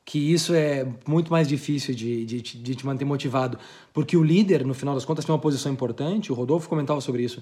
Que 0.06 0.20
isso 0.20 0.54
é 0.54 0.88
muito 1.08 1.32
mais 1.32 1.48
difícil 1.48 1.96
de, 1.96 2.24
de, 2.24 2.40
de 2.40 2.76
te 2.76 2.86
manter 2.86 3.04
motivado. 3.04 3.58
Porque 3.92 4.16
o 4.16 4.24
líder, 4.24 4.64
no 4.64 4.76
final 4.76 4.94
das 4.94 5.06
contas, 5.06 5.26
tem 5.26 5.34
uma 5.34 5.42
posição 5.42 5.72
importante. 5.72 6.32
O 6.32 6.36
Rodolfo 6.36 6.70
comentava 6.70 7.02
sobre 7.02 7.24
isso 7.24 7.42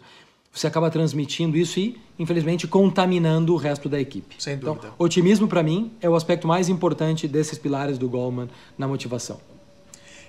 você 0.52 0.68
acaba 0.68 0.90
transmitindo 0.90 1.58
isso 1.58 1.80
e, 1.80 2.00
infelizmente, 2.18 2.68
contaminando 2.68 3.54
o 3.54 3.58
resto 3.58 3.88
da 3.88 4.00
equipe. 4.00 4.36
Sem 4.40 4.56
então, 4.56 4.74
dúvida. 4.74 4.94
Então, 4.94 5.06
otimismo, 5.06 5.48
para 5.48 5.62
mim, 5.62 5.92
é 6.02 6.10
o 6.10 6.16
aspecto 6.16 6.48
mais 6.48 6.70
importante 6.70 7.28
desses 7.28 7.58
pilares 7.58 7.98
do 7.98 8.10
Goldman 8.10 8.50
na 8.78 8.88
motivação. 8.88 9.40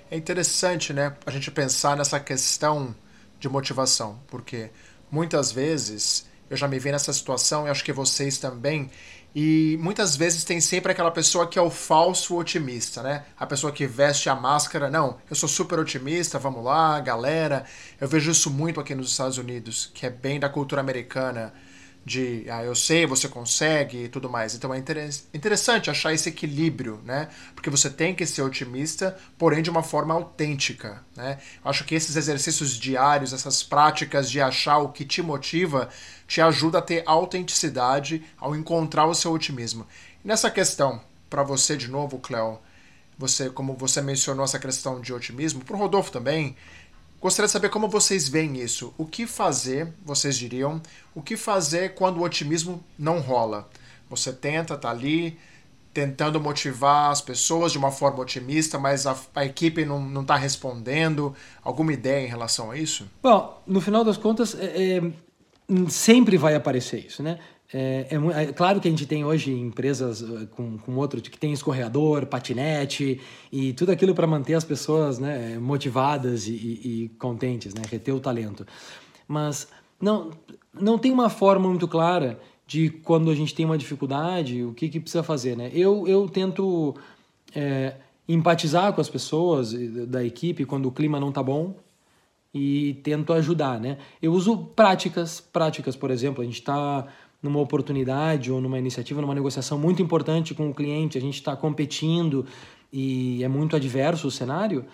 É 0.09 0.17
interessante, 0.17 0.93
né, 0.93 1.15
a 1.25 1.31
gente 1.31 1.49
pensar 1.49 1.95
nessa 1.95 2.19
questão 2.19 2.93
de 3.39 3.49
motivação, 3.49 4.19
porque 4.27 4.69
muitas 5.09 5.51
vezes 5.51 6.25
eu 6.49 6.57
já 6.57 6.67
me 6.67 6.77
vi 6.77 6.91
nessa 6.91 7.13
situação 7.13 7.65
e 7.65 7.69
acho 7.69 7.83
que 7.83 7.93
vocês 7.93 8.37
também 8.37 8.89
e 9.33 9.77
muitas 9.81 10.15
vezes 10.15 10.43
tem 10.43 10.59
sempre 10.59 10.91
aquela 10.91 11.11
pessoa 11.11 11.47
que 11.47 11.57
é 11.57 11.61
o 11.61 11.69
falso 11.69 12.37
otimista, 12.37 13.01
né? 13.01 13.23
A 13.39 13.47
pessoa 13.47 13.71
que 13.71 13.87
veste 13.87 14.29
a 14.29 14.35
máscara, 14.35 14.89
não, 14.89 15.17
eu 15.29 15.35
sou 15.35 15.47
super 15.47 15.79
otimista, 15.79 16.37
vamos 16.37 16.63
lá, 16.63 16.99
galera. 16.99 17.65
Eu 17.99 18.07
vejo 18.07 18.31
isso 18.31 18.51
muito 18.51 18.79
aqui 18.79 18.93
nos 18.93 19.11
Estados 19.11 19.37
Unidos, 19.37 19.89
que 19.93 20.05
é 20.05 20.09
bem 20.09 20.39
da 20.39 20.49
cultura 20.49 20.81
americana 20.81 21.53
de 22.03 22.45
ah, 22.49 22.63
eu 22.63 22.73
sei, 22.73 23.05
você 23.05 23.27
consegue 23.29 24.05
e 24.05 24.09
tudo 24.09 24.29
mais. 24.29 24.55
Então 24.55 24.73
é 24.73 24.83
interessante 25.33 25.89
achar 25.89 26.13
esse 26.13 26.29
equilíbrio, 26.29 26.99
né? 27.05 27.29
Porque 27.53 27.69
você 27.69 27.89
tem 27.89 28.13
que 28.15 28.25
ser 28.25 28.41
otimista, 28.41 29.17
porém 29.37 29.61
de 29.61 29.69
uma 29.69 29.83
forma 29.83 30.13
autêntica, 30.13 31.03
né? 31.15 31.37
Acho 31.63 31.85
que 31.85 31.95
esses 31.95 32.15
exercícios 32.15 32.71
diários, 32.77 33.33
essas 33.33 33.61
práticas 33.61 34.29
de 34.29 34.41
achar 34.41 34.79
o 34.79 34.89
que 34.89 35.05
te 35.05 35.21
motiva, 35.21 35.89
te 36.31 36.39
ajuda 36.39 36.77
a 36.77 36.81
ter 36.81 37.03
autenticidade 37.05 38.23
ao 38.39 38.55
encontrar 38.55 39.05
o 39.05 39.13
seu 39.13 39.33
otimismo. 39.33 39.85
E 40.23 40.27
nessa 40.29 40.49
questão, 40.49 41.01
para 41.29 41.43
você 41.43 41.75
de 41.75 41.89
novo, 41.89 42.19
Cleo, 42.19 42.57
você, 43.17 43.49
como 43.49 43.73
você 43.73 44.01
mencionou 44.01 44.45
essa 44.45 44.57
questão 44.57 45.01
de 45.01 45.13
otimismo, 45.13 45.61
para 45.65 45.75
o 45.75 45.79
Rodolfo 45.79 46.09
também, 46.09 46.55
Gostaria 47.19 47.45
de 47.45 47.51
saber 47.51 47.69
como 47.69 47.87
vocês 47.87 48.27
veem 48.27 48.59
isso. 48.59 48.95
O 48.97 49.05
que 49.05 49.27
fazer, 49.27 49.93
vocês 50.03 50.35
diriam, 50.35 50.81
o 51.13 51.21
que 51.21 51.37
fazer 51.37 51.93
quando 51.93 52.17
o 52.17 52.23
otimismo 52.23 52.83
não 52.97 53.19
rola? 53.19 53.69
Você 54.09 54.33
tenta, 54.33 54.75
tá 54.75 54.89
ali, 54.89 55.37
tentando 55.93 56.41
motivar 56.41 57.11
as 57.11 57.21
pessoas 57.21 57.73
de 57.73 57.77
uma 57.77 57.91
forma 57.91 58.21
otimista, 58.21 58.79
mas 58.79 59.05
a, 59.05 59.15
a 59.35 59.45
equipe 59.45 59.85
não 59.85 60.21
está 60.21 60.35
respondendo. 60.35 61.35
Alguma 61.63 61.93
ideia 61.93 62.25
em 62.25 62.27
relação 62.27 62.71
a 62.71 62.77
isso? 62.77 63.07
Bom, 63.21 63.61
no 63.67 63.79
final 63.79 64.03
das 64.03 64.17
contas, 64.17 64.55
é, 64.55 64.97
é, 64.97 65.11
sempre 65.87 66.37
vai 66.37 66.55
aparecer 66.55 67.05
isso, 67.05 67.21
né? 67.23 67.39
É, 67.73 68.07
é, 68.11 68.43
é, 68.43 68.45
claro 68.51 68.81
que 68.81 68.87
a 68.87 68.91
gente 68.91 69.05
tem 69.05 69.23
hoje 69.23 69.51
empresas 69.53 70.21
uh, 70.21 70.45
com, 70.47 70.77
com 70.77 70.95
outro 70.97 71.21
que 71.21 71.39
tem 71.39 71.53
escorregador, 71.53 72.25
patinete 72.25 73.21
e 73.49 73.71
tudo 73.73 73.93
aquilo 73.93 74.13
para 74.13 74.27
manter 74.27 74.55
as 74.55 74.65
pessoas 74.65 75.19
né, 75.19 75.57
motivadas 75.57 76.47
e, 76.47 76.51
e, 76.51 77.03
e, 77.03 77.09
contentes, 77.17 77.73
né, 77.73 77.81
reter 77.89 78.13
o 78.13 78.19
talento. 78.19 78.67
Mas 79.25 79.69
não, 80.01 80.31
não 80.73 80.97
tem 80.97 81.13
uma 81.13 81.29
forma 81.29 81.69
muito 81.69 81.87
clara 81.87 82.37
de 82.67 82.89
quando 82.89 83.31
a 83.31 83.35
gente 83.35 83.55
tem 83.55 83.65
uma 83.65 83.77
dificuldade, 83.77 84.63
o 84.63 84.73
que, 84.73 84.89
que 84.89 84.99
precisa 84.99 85.23
fazer. 85.23 85.55
Né? 85.55 85.71
Eu, 85.73 86.05
eu 86.07 86.27
tento 86.27 86.93
é, 87.55 87.95
empatizar 88.27 88.91
com 88.91 88.99
as 88.99 89.09
pessoas 89.09 89.73
da 90.07 90.23
equipe 90.23 90.65
quando 90.65 90.87
o 90.87 90.91
clima 90.91 91.21
não 91.21 91.29
está 91.29 91.41
bom 91.41 91.73
e 92.53 92.95
tento 93.03 93.33
ajudar. 93.33 93.79
Né? 93.79 93.97
Eu 94.21 94.33
uso 94.33 94.57
práticas, 94.57 95.39
práticas, 95.39 95.95
por 95.95 96.11
exemplo, 96.11 96.41
a 96.41 96.45
gente 96.45 96.59
está 96.59 97.07
numa 97.41 97.59
oportunidade 97.59 98.51
ou 98.51 98.61
numa 98.61 98.77
iniciativa, 98.77 99.21
numa 99.21 99.33
negociação 99.33 99.77
muito 99.77 100.01
importante 100.01 100.53
com 100.53 100.69
o 100.69 100.73
cliente, 100.73 101.17
a 101.17 101.21
gente 101.21 101.35
está 101.35 101.55
competindo 101.55 102.45
e 102.93 103.43
é 103.43 103.47
muito 103.47 103.75
adverso 103.75 104.27
o 104.27 104.31
cenário, 104.31 104.85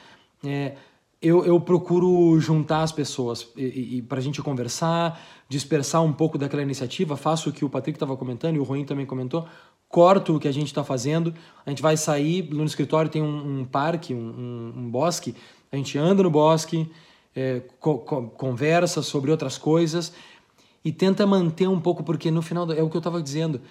é, 0.46 0.76
eu, 1.22 1.44
eu 1.44 1.60
procuro 1.60 2.40
juntar 2.40 2.84
as 2.84 2.92
pessoas 2.92 3.52
e, 3.58 3.98
e 3.98 4.02
para 4.02 4.20
a 4.20 4.22
gente 4.22 4.42
conversar, 4.42 5.20
dispersar 5.50 6.04
um 6.04 6.14
pouco 6.14 6.38
daquela 6.38 6.62
iniciativa, 6.62 7.18
faço 7.18 7.50
o 7.50 7.54
que 7.54 7.66
o 7.66 7.70
Patrick 7.70 7.96
estava 7.96 8.16
comentando 8.16 8.56
e 8.56 8.60
o 8.60 8.64
Ruim 8.64 8.86
também 8.86 9.06
comentou, 9.06 9.48
corto 9.90 10.36
o 10.36 10.40
que 10.40 10.48
a 10.48 10.52
gente 10.52 10.68
está 10.68 10.84
fazendo, 10.84 11.34
a 11.66 11.70
gente 11.70 11.82
vai 11.82 11.98
sair, 11.98 12.48
no 12.54 12.64
escritório 12.64 13.10
tem 13.10 13.22
um, 13.22 13.62
um 13.62 13.66
parque, 13.66 14.14
um, 14.14 14.18
um, 14.18 14.74
um, 14.78 14.90
bosque, 14.90 15.36
a 15.72 15.76
gente 15.76 15.98
anda 15.98 16.22
no 16.22 16.30
bosque, 16.30 16.90
é, 17.38 17.62
co 17.80 18.00
conversa 18.00 19.04
sobre 19.04 19.30
outras 19.30 19.60
coisas, 19.60 20.12
e 20.84 20.92
tenta 20.92 21.28
manter 21.28 21.68
um 21.68 21.80
pouco, 21.80 22.04
porque 22.04 22.32
no 22.32 22.42
final 22.42 22.72
é 22.72 22.82
o 22.82 22.90
que 22.90 22.98
eu 22.98 23.00
estava 23.00 23.22
dizendo. 23.22 23.62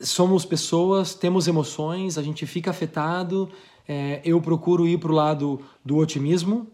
Somos 0.00 0.46
pessoas, 0.46 1.14
temos 1.14 1.46
emoções, 1.46 2.16
a 2.16 2.22
gente 2.22 2.46
fica 2.46 2.70
afetado. 2.70 3.50
É, 3.86 4.22
eu 4.24 4.40
procuro 4.40 4.86
ir 4.86 4.98
para 4.98 5.12
o 5.12 5.14
lado 5.14 5.60
do 5.84 5.96
otimismo 5.96 6.66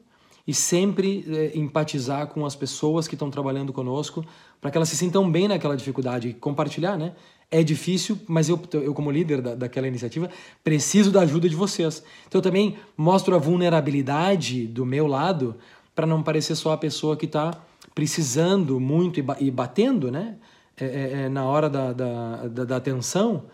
e 0.47 0.55
sempre 0.55 1.25
é, 1.29 1.59
empatizar 1.59 2.29
com 2.29 2.47
as 2.47 2.55
pessoas 2.55 3.09
que 3.09 3.15
estão 3.15 3.31
trabalhando 3.31 3.73
conosco 3.73 4.25
para 4.61 4.71
que 4.71 4.79
elas 4.79 4.89
se 4.89 4.97
sintam 4.97 5.31
bem 5.31 5.49
naquela 5.49 5.77
dificuldade 5.77 6.35
compartilhar, 6.35 6.97
né? 6.97 7.15
É 7.51 7.63
difícil, 7.63 8.19
mas 8.29 8.49
eu, 8.49 8.61
eu 8.75 8.93
como 8.93 9.11
líder 9.11 9.41
da, 9.41 9.55
daquela 9.55 9.89
iniciativa, 9.89 10.29
preciso 10.63 11.11
da 11.11 11.23
ajuda 11.23 11.49
de 11.49 11.57
vocês. 11.57 12.03
Então 12.27 12.41
eu 12.41 12.43
também 12.43 12.77
mostro 12.97 13.35
a 13.35 13.39
vulnerabilidade 13.39 14.67
do 14.67 14.85
meu 14.85 15.07
lado 15.07 15.57
para 15.99 16.07
não 16.07 16.23
parecer 16.23 16.55
só 16.55 16.71
a 16.71 16.79
pessoa 16.79 17.17
que 17.17 17.27
está 17.27 17.51
precisando 17.93 18.79
muito 18.79 19.19
e 19.41 19.51
batendo, 19.51 20.13
né? 20.13 20.37
É, 20.81 20.85
é, 20.85 21.23
é, 21.25 21.29
na 21.29 21.45
hora 21.45 21.69
da, 21.69 21.93
da, 21.93 22.47
da, 22.47 22.65
da 22.65 22.77
atenção, 22.77 23.47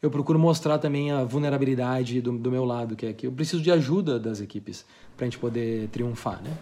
eu 0.00 0.08
procuro 0.08 0.38
mostrar 0.38 0.78
também 0.78 1.10
a 1.10 1.24
vulnerabilidade 1.24 2.20
do, 2.20 2.30
do 2.38 2.48
meu 2.48 2.64
lado, 2.64 2.94
que 2.94 3.06
é 3.06 3.12
que 3.12 3.26
eu 3.26 3.32
preciso 3.32 3.60
de 3.60 3.72
ajuda 3.72 4.20
das 4.20 4.40
equipes 4.40 4.84
para 5.16 5.24
a 5.24 5.28
gente 5.28 5.40
poder 5.40 5.88
triunfar, 5.88 6.40
né? 6.40 6.52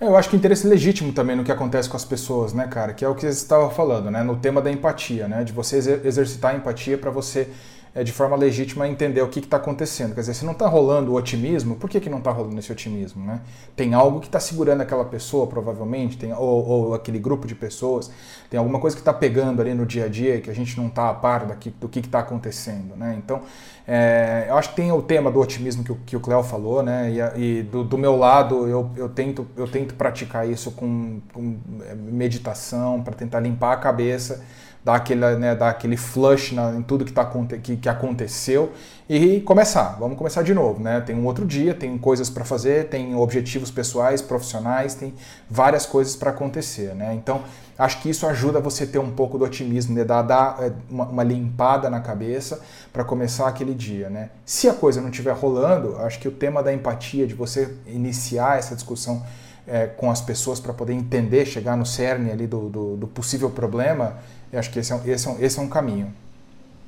É, 0.00 0.08
eu 0.08 0.16
acho 0.16 0.28
que 0.28 0.34
interesse 0.34 0.66
legítimo 0.66 1.12
também 1.12 1.36
no 1.36 1.44
que 1.44 1.52
acontece 1.52 1.88
com 1.88 1.96
as 1.96 2.04
pessoas, 2.04 2.52
né, 2.52 2.66
cara? 2.66 2.94
Que 2.94 3.04
é 3.04 3.08
o 3.08 3.14
que 3.14 3.20
você 3.20 3.28
estava 3.28 3.70
falando, 3.70 4.10
né? 4.10 4.24
No 4.24 4.38
tema 4.38 4.60
da 4.60 4.72
empatia, 4.72 5.28
né? 5.28 5.44
De 5.44 5.52
você 5.52 5.76
exercitar 6.04 6.52
a 6.52 6.56
empatia 6.56 6.98
para 6.98 7.12
você 7.12 7.48
é, 7.96 8.04
de 8.04 8.12
forma 8.12 8.36
legítima 8.36 8.86
entender 8.86 9.22
o 9.22 9.28
que 9.28 9.38
está 9.38 9.56
acontecendo. 9.56 10.14
Quer 10.14 10.20
dizer, 10.20 10.34
se 10.34 10.44
não 10.44 10.52
está 10.52 10.68
rolando 10.68 11.12
o 11.12 11.14
otimismo, 11.14 11.76
por 11.76 11.88
que, 11.88 11.98
que 11.98 12.10
não 12.10 12.18
está 12.18 12.30
rolando 12.30 12.58
esse 12.58 12.70
otimismo? 12.70 13.24
Né? 13.24 13.40
Tem 13.74 13.94
algo 13.94 14.20
que 14.20 14.26
está 14.26 14.38
segurando 14.38 14.82
aquela 14.82 15.06
pessoa, 15.06 15.46
provavelmente, 15.46 16.18
tem, 16.18 16.30
ou, 16.30 16.66
ou, 16.68 16.94
aquele 16.94 17.18
grupo 17.18 17.46
de 17.46 17.54
pessoas, 17.54 18.10
tem 18.50 18.58
alguma 18.58 18.78
coisa 18.78 18.94
que 18.94 19.00
está 19.00 19.14
pegando 19.14 19.62
ali 19.62 19.72
no 19.72 19.86
dia 19.86 20.04
a 20.04 20.08
dia 20.08 20.42
que 20.42 20.50
a 20.50 20.54
gente 20.54 20.76
não 20.76 20.88
está 20.88 21.08
a 21.08 21.14
par 21.14 21.46
daqui, 21.46 21.70
do 21.70 21.88
que 21.88 22.00
está 22.00 22.18
acontecendo. 22.18 22.94
Né? 22.94 23.14
Então, 23.16 23.40
é, 23.88 24.44
eu 24.50 24.58
acho 24.58 24.68
que 24.70 24.76
tem 24.76 24.92
o 24.92 25.00
tema 25.00 25.30
do 25.30 25.40
otimismo 25.40 25.82
que, 25.82 25.94
que 26.04 26.16
o 26.18 26.20
Cléo 26.20 26.42
falou, 26.42 26.82
né? 26.82 27.10
e, 27.34 27.60
e 27.60 27.62
do, 27.62 27.82
do, 27.82 27.96
meu 27.96 28.14
lado 28.14 28.68
eu, 28.68 28.90
eu, 28.94 29.08
tento, 29.08 29.46
eu 29.56 29.66
tento 29.66 29.94
praticar 29.94 30.46
isso 30.46 30.70
com, 30.72 31.22
com 31.32 31.56
é, 31.88 31.94
meditação, 31.94 33.02
para 33.02 33.14
tentar 33.14 33.40
limpar 33.40 33.72
a 33.72 33.76
cabeça 33.78 34.44
dar 34.86 34.94
aquele, 34.94 35.34
né, 35.34 35.52
dar 35.52 35.70
aquele 35.70 35.96
flush 35.96 36.54
na, 36.54 36.72
em 36.76 36.80
tudo 36.80 37.04
que, 37.04 37.12
tá, 37.12 37.28
que, 37.60 37.76
que 37.76 37.88
aconteceu 37.88 38.70
e 39.08 39.40
começar. 39.40 39.96
Vamos 39.98 40.16
começar 40.16 40.42
de 40.42 40.54
novo, 40.54 40.80
né? 40.80 41.00
Tem 41.00 41.16
um 41.16 41.26
outro 41.26 41.44
dia, 41.44 41.74
tem 41.74 41.98
coisas 41.98 42.30
para 42.30 42.44
fazer, 42.44 42.88
tem 42.88 43.12
objetivos 43.16 43.68
pessoais, 43.68 44.22
profissionais, 44.22 44.94
tem 44.94 45.12
várias 45.50 45.84
coisas 45.86 46.14
para 46.14 46.30
acontecer, 46.30 46.94
né? 46.94 47.12
Então, 47.14 47.42
acho 47.76 48.00
que 48.00 48.08
isso 48.08 48.28
ajuda 48.28 48.60
você 48.60 48.86
ter 48.86 49.00
um 49.00 49.10
pouco 49.10 49.36
do 49.36 49.44
otimismo, 49.44 49.92
né? 49.92 50.04
dar, 50.04 50.22
dar 50.22 50.56
é, 50.60 50.72
uma, 50.88 51.06
uma 51.06 51.24
limpada 51.24 51.90
na 51.90 51.98
cabeça 51.98 52.60
para 52.92 53.02
começar 53.02 53.48
aquele 53.48 53.74
dia, 53.74 54.08
né? 54.08 54.30
Se 54.44 54.68
a 54.68 54.72
coisa 54.72 55.00
não 55.00 55.08
estiver 55.08 55.34
rolando, 55.34 55.96
acho 55.98 56.20
que 56.20 56.28
o 56.28 56.32
tema 56.32 56.62
da 56.62 56.72
empatia, 56.72 57.26
de 57.26 57.34
você 57.34 57.74
iniciar 57.88 58.56
essa 58.56 58.76
discussão 58.76 59.20
é, 59.66 59.86
com 59.88 60.12
as 60.12 60.20
pessoas 60.20 60.60
para 60.60 60.72
poder 60.72 60.92
entender, 60.92 61.44
chegar 61.44 61.76
no 61.76 61.84
cerne 61.84 62.30
ali 62.30 62.46
do, 62.46 62.68
do, 62.68 62.96
do 62.96 63.06
possível 63.08 63.50
problema, 63.50 64.16
acho 64.58 64.70
que 64.70 64.78
esse 64.78 64.92
é, 64.92 65.00
esse, 65.08 65.26
é 65.26 65.30
um, 65.30 65.40
esse 65.42 65.58
é 65.58 65.62
um 65.62 65.68
caminho. 65.68 66.14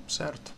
Certo. 0.07 0.53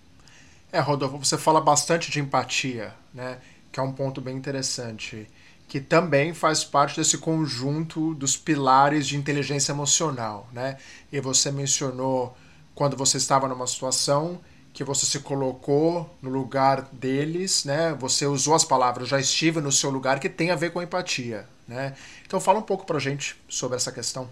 É, 0.72 0.78
Rodolfo, 0.78 1.18
você 1.18 1.36
fala 1.36 1.60
bastante 1.60 2.10
de 2.10 2.20
empatia, 2.20 2.94
né? 3.12 3.38
Que 3.72 3.80
é 3.80 3.82
um 3.82 3.92
ponto 3.92 4.20
bem 4.20 4.36
interessante. 4.36 5.28
Que 5.68 5.80
também 5.80 6.32
faz 6.32 6.64
parte 6.64 6.96
desse 6.96 7.18
conjunto 7.18 8.14
dos 8.14 8.36
pilares 8.36 9.06
de 9.06 9.16
inteligência 9.16 9.72
emocional, 9.72 10.48
né? 10.52 10.76
E 11.10 11.20
você 11.20 11.50
mencionou 11.50 12.36
quando 12.74 12.96
você 12.96 13.16
estava 13.16 13.48
numa 13.48 13.66
situação 13.66 14.40
que 14.72 14.84
você 14.84 15.04
se 15.04 15.18
colocou 15.20 16.08
no 16.22 16.30
lugar 16.30 16.88
deles, 16.92 17.64
né? 17.64 17.92
Você 17.98 18.26
usou 18.26 18.54
as 18.54 18.64
palavras 18.64 19.08
já 19.08 19.18
estive 19.18 19.60
no 19.60 19.72
seu 19.72 19.90
lugar 19.90 20.20
que 20.20 20.28
tem 20.28 20.50
a 20.50 20.56
ver 20.56 20.72
com 20.72 20.80
empatia, 20.80 21.48
né? 21.66 21.94
Então 22.24 22.40
fala 22.40 22.60
um 22.60 22.62
pouco 22.62 22.86
pra 22.86 22.98
gente 22.98 23.36
sobre 23.48 23.76
essa 23.76 23.90
questão. 23.90 24.28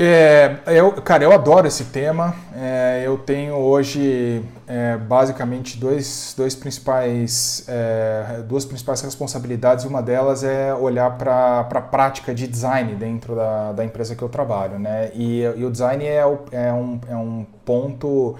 É, 0.00 0.58
eu, 0.68 0.92
cara, 0.92 1.24
eu 1.24 1.32
adoro 1.32 1.66
esse 1.66 1.86
tema. 1.86 2.32
É, 2.54 3.02
eu 3.04 3.18
tenho 3.18 3.56
hoje 3.56 4.44
é, 4.64 4.96
basicamente 4.96 5.76
dois, 5.76 6.34
dois 6.36 6.54
principais, 6.54 7.64
é, 7.66 8.44
duas 8.46 8.64
principais 8.64 9.00
responsabilidades. 9.00 9.84
Uma 9.84 10.00
delas 10.00 10.44
é 10.44 10.72
olhar 10.72 11.18
para 11.18 11.66
a 11.68 11.80
prática 11.80 12.32
de 12.32 12.46
design 12.46 12.94
dentro 12.94 13.34
da, 13.34 13.72
da 13.72 13.84
empresa 13.84 14.14
que 14.14 14.22
eu 14.22 14.28
trabalho. 14.28 14.78
Né? 14.78 15.10
E, 15.14 15.40
e 15.40 15.64
o 15.64 15.70
design 15.70 16.04
é, 16.04 16.22
é, 16.52 16.72
um, 16.72 17.00
é 17.08 17.16
um 17.16 17.44
ponto 17.64 18.36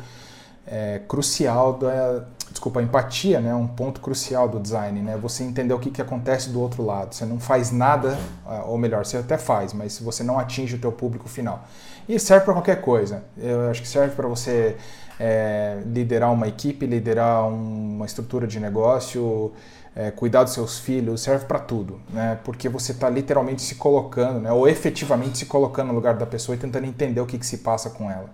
é, 0.65 1.01
crucial 1.09 1.73
da, 1.73 2.23
desculpa, 2.59 2.81
a 2.81 2.83
empatia 2.83 3.41
né, 3.41 3.51
é 3.51 3.55
um 3.55 3.69
ponto 3.69 4.01
crucial 4.01 4.49
do 4.49 4.59
design, 4.59 5.01
né? 5.01 5.17
Você 5.17 5.45
entender 5.45 5.73
o 5.73 5.79
que, 5.79 5.91
que 5.91 6.03
acontece 6.03 6.51
do 6.51 6.61
outro 6.61 6.85
lado. 6.85 7.15
Você 7.15 7.25
não 7.25 7.39
faz 7.39 7.71
nada, 7.71 8.19
ah, 8.45 8.65
ou 8.67 8.77
melhor, 8.77 9.07
você 9.07 9.17
até 9.17 9.39
faz, 9.39 9.73
mas 9.73 9.99
você 10.01 10.25
não 10.25 10.39
atinge 10.39 10.75
o 10.75 10.79
teu 10.79 10.91
público 10.91 11.29
final. 11.29 11.65
E 12.09 12.19
serve 12.19 12.45
para 12.45 12.55
qualquer 12.55 12.81
coisa. 12.81 13.23
Eu 13.37 13.71
acho 13.71 13.81
que 13.81 13.87
serve 13.87 14.17
para 14.17 14.27
você 14.27 14.77
é, 15.21 15.81
liderar 15.87 16.33
uma 16.33 16.49
equipe, 16.49 16.85
liderar 16.85 17.49
uma 17.49 18.05
estrutura 18.05 18.45
de 18.45 18.59
negócio, 18.59 19.53
é, 19.95 20.11
cuidar 20.11 20.43
dos 20.43 20.53
seus 20.53 20.81
filhos, 20.81 21.21
serve 21.21 21.45
para 21.47 21.61
tudo, 21.61 22.01
né? 22.11 22.41
Porque 22.43 22.69
você 22.69 22.91
está 22.91 23.09
literalmente 23.09 23.63
se 23.63 23.77
colocando, 23.77 24.41
né? 24.41 24.51
Ou 24.51 24.67
efetivamente 24.67 25.39
se 25.39 25.47
colocando 25.47 25.89
no 25.89 25.95
lugar 25.95 26.15
da 26.15 26.27
pessoa 26.27 26.57
e 26.57 26.59
tentando 26.59 26.87
entender 26.87 27.21
o 27.21 27.27
que, 27.27 27.39
que 27.39 27.47
se 27.47 27.59
passa 27.59 27.89
com 27.91 28.11
ela. 28.11 28.31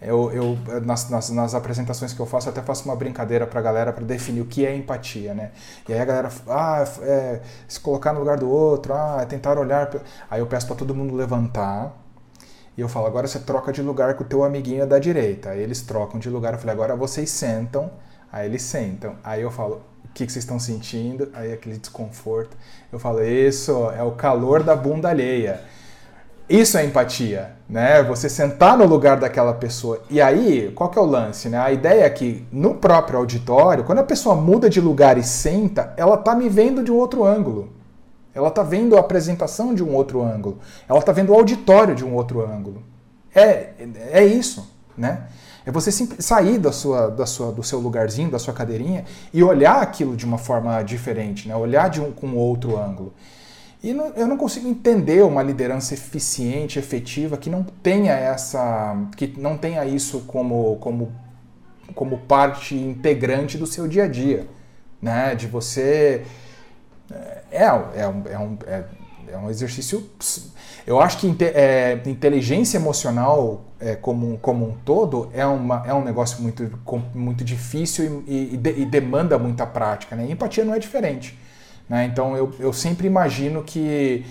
Eu, 0.00 0.32
eu 0.32 0.58
nas, 0.80 1.10
nas, 1.10 1.28
nas, 1.30 1.54
apresentações 1.54 2.14
que 2.14 2.20
eu 2.20 2.24
faço, 2.24 2.48
eu 2.48 2.52
até 2.52 2.62
faço 2.62 2.86
uma 2.86 2.96
brincadeira 2.96 3.46
para 3.46 3.60
a 3.60 3.62
galera 3.62 3.92
para 3.92 4.02
definir 4.04 4.40
o 4.40 4.46
que 4.46 4.64
é 4.64 4.74
empatia, 4.74 5.34
né? 5.34 5.50
E 5.86 5.92
aí 5.92 6.00
a 6.00 6.04
galera, 6.06 6.30
ah, 6.48 6.84
é, 7.02 7.40
se 7.68 7.78
colocar 7.80 8.14
no 8.14 8.20
lugar 8.20 8.38
do 8.38 8.48
outro, 8.48 8.94
ah, 8.94 9.18
é 9.20 9.26
tentar 9.26 9.58
olhar. 9.58 9.90
Aí 10.30 10.40
eu 10.40 10.46
peço 10.46 10.66
para 10.66 10.76
todo 10.76 10.94
mundo 10.94 11.14
levantar 11.14 11.94
e 12.80 12.80
eu 12.80 12.88
falo, 12.88 13.06
agora 13.06 13.26
você 13.26 13.38
troca 13.38 13.72
de 13.72 13.82
lugar 13.82 14.14
com 14.14 14.24
o 14.24 14.26
teu 14.26 14.42
amiguinho 14.42 14.86
da 14.86 14.98
direita. 14.98 15.50
Aí 15.50 15.60
eles 15.60 15.82
trocam 15.82 16.18
de 16.18 16.30
lugar. 16.30 16.54
Eu 16.54 16.58
falei, 16.58 16.74
agora 16.74 16.96
vocês 16.96 17.28
sentam. 17.28 17.90
Aí 18.32 18.46
eles 18.46 18.62
sentam. 18.62 19.16
Aí 19.22 19.42
eu 19.42 19.50
falo, 19.50 19.82
o 20.02 20.08
que, 20.14 20.24
que 20.24 20.32
vocês 20.32 20.44
estão 20.44 20.58
sentindo? 20.58 21.28
Aí 21.34 21.52
aquele 21.52 21.76
desconforto. 21.76 22.56
Eu 22.90 22.98
falo, 22.98 23.22
isso 23.22 23.90
é 23.90 24.02
o 24.02 24.12
calor 24.12 24.62
da 24.62 24.74
bunda 24.74 25.10
alheia. 25.10 25.60
Isso 26.48 26.78
é 26.78 26.84
empatia, 26.84 27.54
né? 27.70 28.02
Você 28.02 28.28
sentar 28.28 28.76
no 28.76 28.84
lugar 28.84 29.18
daquela 29.18 29.54
pessoa. 29.54 30.02
E 30.10 30.20
aí, 30.20 30.72
qual 30.74 30.90
que 30.90 30.98
é 30.98 31.00
o 31.00 31.06
lance, 31.06 31.48
né? 31.48 31.56
A 31.56 31.70
ideia 31.70 32.04
é 32.04 32.10
que 32.10 32.44
no 32.50 32.74
próprio 32.74 33.18
auditório, 33.18 33.84
quando 33.84 34.00
a 34.00 34.04
pessoa 34.04 34.34
muda 34.34 34.68
de 34.68 34.80
lugar 34.80 35.16
e 35.16 35.22
senta, 35.22 35.94
ela 35.96 36.16
tá 36.16 36.34
me 36.34 36.48
vendo 36.48 36.82
de 36.82 36.90
um 36.90 36.96
outro 36.96 37.24
ângulo. 37.24 37.72
Ela 38.34 38.50
tá 38.50 38.62
vendo 38.62 38.96
a 38.96 39.00
apresentação 39.00 39.72
de 39.72 39.84
um 39.84 39.94
outro 39.94 40.20
ângulo. 40.22 40.58
Ela 40.88 41.00
tá 41.00 41.12
vendo 41.12 41.30
o 41.30 41.34
auditório 41.34 41.94
de 41.94 42.04
um 42.04 42.12
outro 42.14 42.44
ângulo. 42.44 42.82
É, 43.32 43.70
é 44.10 44.24
isso, 44.24 44.68
né? 44.98 45.28
É 45.64 45.70
você 45.70 45.92
sair 45.92 46.58
da 46.58 46.72
sua, 46.72 47.08
da 47.08 47.26
sua, 47.26 47.52
do 47.52 47.62
seu 47.62 47.78
lugarzinho, 47.78 48.30
da 48.30 48.38
sua 48.38 48.52
cadeirinha 48.52 49.04
e 49.32 49.44
olhar 49.44 49.80
aquilo 49.80 50.16
de 50.16 50.24
uma 50.24 50.38
forma 50.38 50.82
diferente, 50.82 51.46
né? 51.46 51.54
Olhar 51.54 51.88
de 51.88 52.00
um, 52.00 52.10
com 52.10 52.34
outro 52.34 52.76
ângulo. 52.76 53.12
E 53.82 53.94
não, 53.94 54.08
eu 54.08 54.26
não 54.26 54.36
consigo 54.36 54.68
entender 54.68 55.22
uma 55.22 55.42
liderança 55.42 55.94
eficiente, 55.94 56.78
efetiva, 56.78 57.36
que 57.36 57.48
não 57.48 57.62
tenha 57.64 58.12
essa, 58.12 58.96
que 59.16 59.26
não 59.38 59.56
tenha 59.56 59.84
isso 59.86 60.20
como, 60.26 60.76
como, 60.76 61.10
como 61.94 62.18
parte 62.18 62.74
integrante 62.74 63.56
do 63.56 63.66
seu 63.66 63.88
dia 63.88 64.04
a 64.04 64.08
dia, 64.08 64.46
né? 65.00 65.34
De 65.34 65.46
você 65.46 66.26
é, 67.50 67.64
é, 67.94 68.06
um, 68.08 68.22
é, 68.28 68.38
um, 68.38 68.58
é, 68.66 68.84
é 69.32 69.38
um 69.38 69.48
exercício. 69.48 70.08
Eu 70.86 71.00
acho 71.00 71.18
que 71.18 71.44
é, 71.44 72.00
inteligência 72.04 72.76
emocional 72.76 73.64
é, 73.80 73.96
como, 73.96 74.38
como 74.38 74.68
um 74.68 74.76
todo 74.84 75.30
é, 75.32 75.44
uma, 75.46 75.82
é 75.86 75.94
um 75.94 76.04
negócio 76.04 76.42
muito, 76.42 76.70
muito 77.14 77.42
difícil 77.42 78.24
e, 78.26 78.54
e, 78.54 78.82
e 78.82 78.84
demanda 78.84 79.38
muita 79.38 79.66
prática. 79.66 80.14
Né? 80.14 80.26
E 80.26 80.32
empatia 80.32 80.64
não 80.64 80.74
é 80.74 80.78
diferente. 80.78 81.38
Né? 81.90 82.04
Então 82.04 82.36
eu, 82.36 82.54
eu 82.60 82.72
sempre 82.72 83.08
imagino 83.08 83.64
que 83.64 84.24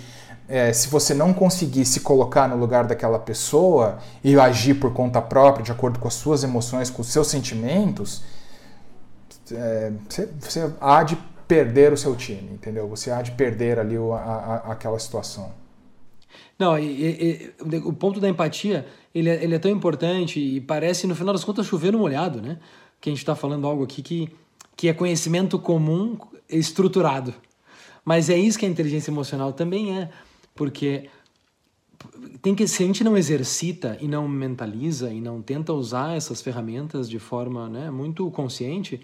é, 0.47 0.71
se 0.71 0.87
você 0.87 1.13
não 1.13 1.33
conseguir 1.33 1.83
se 1.83 1.99
colocar 1.99 2.47
no 2.47 2.55
lugar 2.55 2.87
daquela 2.87 3.19
pessoa 3.19 3.99
e 4.23 4.39
agir 4.39 4.75
por 4.75 4.93
conta 4.93 5.21
própria, 5.21 5.61
de 5.61 5.71
acordo 5.71 5.99
com 5.99 6.07
as 6.07 6.13
suas 6.13 6.41
emoções, 6.41 6.89
com 6.89 7.01
os 7.01 7.09
seus 7.09 7.27
sentimentos, 7.27 8.23
é, 9.51 9.91
você, 10.07 10.29
você 10.39 10.73
há 10.79 11.03
de 11.03 11.17
perder 11.45 11.91
o 11.91 11.97
seu 11.97 12.15
time, 12.15 12.53
entendeu? 12.53 12.87
Você 12.87 13.11
há 13.11 13.21
de 13.21 13.31
perder 13.31 13.77
ali 13.77 13.97
o, 13.97 14.13
a, 14.13 14.19
a, 14.19 14.55
aquela 14.71 14.97
situação. 14.97 15.51
Não, 16.57 16.79
e, 16.79 17.53
e, 17.65 17.77
o 17.79 17.91
ponto 17.91 18.21
da 18.21 18.29
empatia, 18.29 18.85
ele 19.13 19.29
é, 19.29 19.43
ele 19.43 19.55
é 19.55 19.59
tão 19.59 19.71
importante 19.71 20.39
e 20.39 20.61
parece, 20.61 21.05
no 21.07 21.15
final 21.15 21.33
das 21.33 21.43
contas, 21.43 21.65
chover 21.65 21.91
no 21.91 21.99
molhado, 21.99 22.41
né? 22.41 22.57
Que 23.01 23.09
a 23.09 23.11
gente 23.11 23.19
está 23.19 23.35
falando 23.35 23.67
algo 23.67 23.83
aqui 23.83 24.01
que, 24.01 24.29
que 24.75 24.87
é 24.87 24.93
conhecimento 24.93 25.59
comum 25.59 26.17
estruturado. 26.49 27.33
Mas 28.09 28.27
é 28.27 28.35
isso 28.35 28.57
que 28.57 28.65
a 28.65 28.67
inteligência 28.67 29.11
emocional 29.11 29.53
também 29.53 29.95
é, 29.95 30.09
porque 30.55 31.11
tem 32.41 32.55
que 32.55 32.67
se 32.67 32.81
a 32.81 32.85
gente 32.87 33.03
não 33.03 33.15
exercita 33.15 33.99
e 34.01 34.07
não 34.07 34.27
mentaliza 34.27 35.13
e 35.13 35.21
não 35.21 35.43
tenta 35.43 35.73
usar 35.73 36.17
essas 36.17 36.41
ferramentas 36.41 37.07
de 37.07 37.19
forma 37.19 37.69
né, 37.69 37.91
muito 37.91 38.31
consciente, 38.31 38.99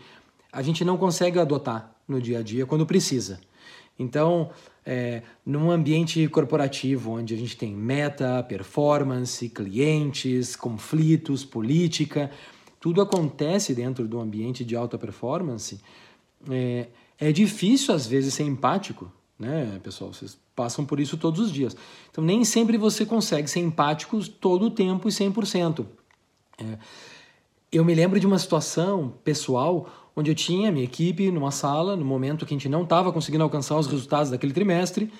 a 0.51 0.59
gente 0.63 0.83
não 0.83 0.97
consegue 0.97 1.37
adotar 1.37 1.95
no 2.07 2.19
dia 2.19 2.39
a 2.39 2.41
dia 2.41 2.65
quando 2.65 2.83
precisa. 2.83 3.39
Então, 3.99 4.49
é, 4.83 5.21
num 5.45 5.69
ambiente 5.69 6.27
corporativo 6.27 7.11
onde 7.11 7.35
a 7.35 7.37
gente 7.37 7.55
tem 7.55 7.75
meta, 7.75 8.41
performance, 8.41 9.47
clientes, 9.49 10.55
conflitos, 10.55 11.45
política, 11.45 12.31
tudo 12.79 13.03
acontece 13.03 13.75
dentro 13.75 14.07
do 14.07 14.19
ambiente 14.19 14.65
de 14.65 14.75
alta 14.75 14.97
performance. 14.97 15.79
É, 16.49 16.87
é 17.19 17.31
difícil, 17.31 17.93
às 17.93 18.05
vezes, 18.05 18.33
ser 18.33 18.43
empático, 18.43 19.11
né, 19.37 19.79
pessoal? 19.83 20.13
Vocês 20.13 20.37
passam 20.55 20.85
por 20.85 20.99
isso 20.99 21.17
todos 21.17 21.39
os 21.39 21.51
dias. 21.51 21.75
Então, 22.09 22.23
nem 22.23 22.43
sempre 22.45 22.77
você 22.77 23.05
consegue 23.05 23.49
ser 23.49 23.59
empático 23.59 24.27
todo 24.29 24.67
o 24.67 24.71
tempo 24.71 25.07
e 25.07 25.11
100%. 25.11 25.85
É, 26.57 26.77
eu 27.71 27.83
me 27.83 27.93
lembro 27.93 28.19
de 28.19 28.25
uma 28.25 28.39
situação 28.39 29.13
pessoal 29.23 29.89
onde 30.15 30.31
eu 30.31 30.35
tinha 30.35 30.71
minha 30.71 30.85
equipe 30.85 31.29
numa 31.29 31.51
sala, 31.51 31.95
no 31.95 32.05
momento 32.05 32.45
que 32.45 32.53
a 32.53 32.57
gente 32.57 32.69
não 32.69 32.83
estava 32.83 33.11
conseguindo 33.11 33.43
alcançar 33.43 33.77
os 33.77 33.87
resultados 33.87 34.31
daquele 34.31 34.53
trimestre, 34.53 35.11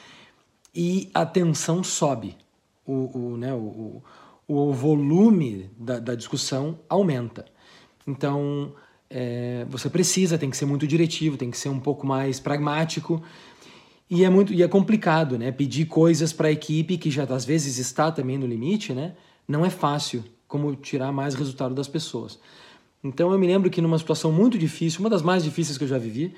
e 0.74 1.10
a 1.14 1.26
tensão 1.26 1.84
sobe. 1.84 2.38
O, 2.86 3.18
o, 3.18 3.38
né, 3.38 3.54
o, 3.54 4.02
o 4.48 4.72
volume 4.72 5.70
da, 5.78 6.00
da 6.00 6.16
discussão 6.16 6.80
aumenta. 6.88 7.46
Então, 8.08 8.74
é, 9.18 9.66
você 9.70 9.90
precisa, 9.90 10.38
tem 10.38 10.50
que 10.50 10.58
ser 10.58 10.66
muito 10.66 10.86
diretivo, 10.86 11.38
tem 11.38 11.50
que 11.50 11.58
ser 11.58 11.70
um 11.70 11.80
pouco 11.80 12.06
mais 12.06 12.38
pragmático. 12.38 13.24
E 14.10 14.26
é 14.26 14.30
muito 14.30 14.54
e 14.54 14.62
é 14.62 14.68
complicado, 14.68 15.38
né? 15.40 15.54
Pedir 15.54 15.86
coisas 15.86 16.34
para 16.34 16.50
a 16.50 16.52
equipe 16.52 16.98
que 16.98 17.10
já 17.10 17.24
às 17.24 17.46
vezes 17.46 17.78
está 17.78 18.12
também 18.12 18.38
no 18.38 18.46
limite, 18.46 18.92
né? 18.94 19.14
Não 19.48 19.66
é 19.66 19.70
fácil 19.70 20.22
como 20.50 20.76
tirar 20.76 21.14
mais 21.14 21.34
resultado 21.34 21.74
das 21.74 21.88
pessoas. 21.88 22.38
Então 23.02 23.32
eu 23.32 23.40
me 23.40 23.48
lembro 23.48 23.70
que 23.70 23.82
numa 23.82 23.98
situação 23.98 24.34
muito 24.34 24.58
difícil, 24.58 25.00
uma 25.00 25.10
das 25.10 25.22
mais 25.22 25.46
difíceis 25.46 25.78
que 25.78 25.86
eu 25.86 25.88
já 25.88 25.98
vivi, 25.98 26.34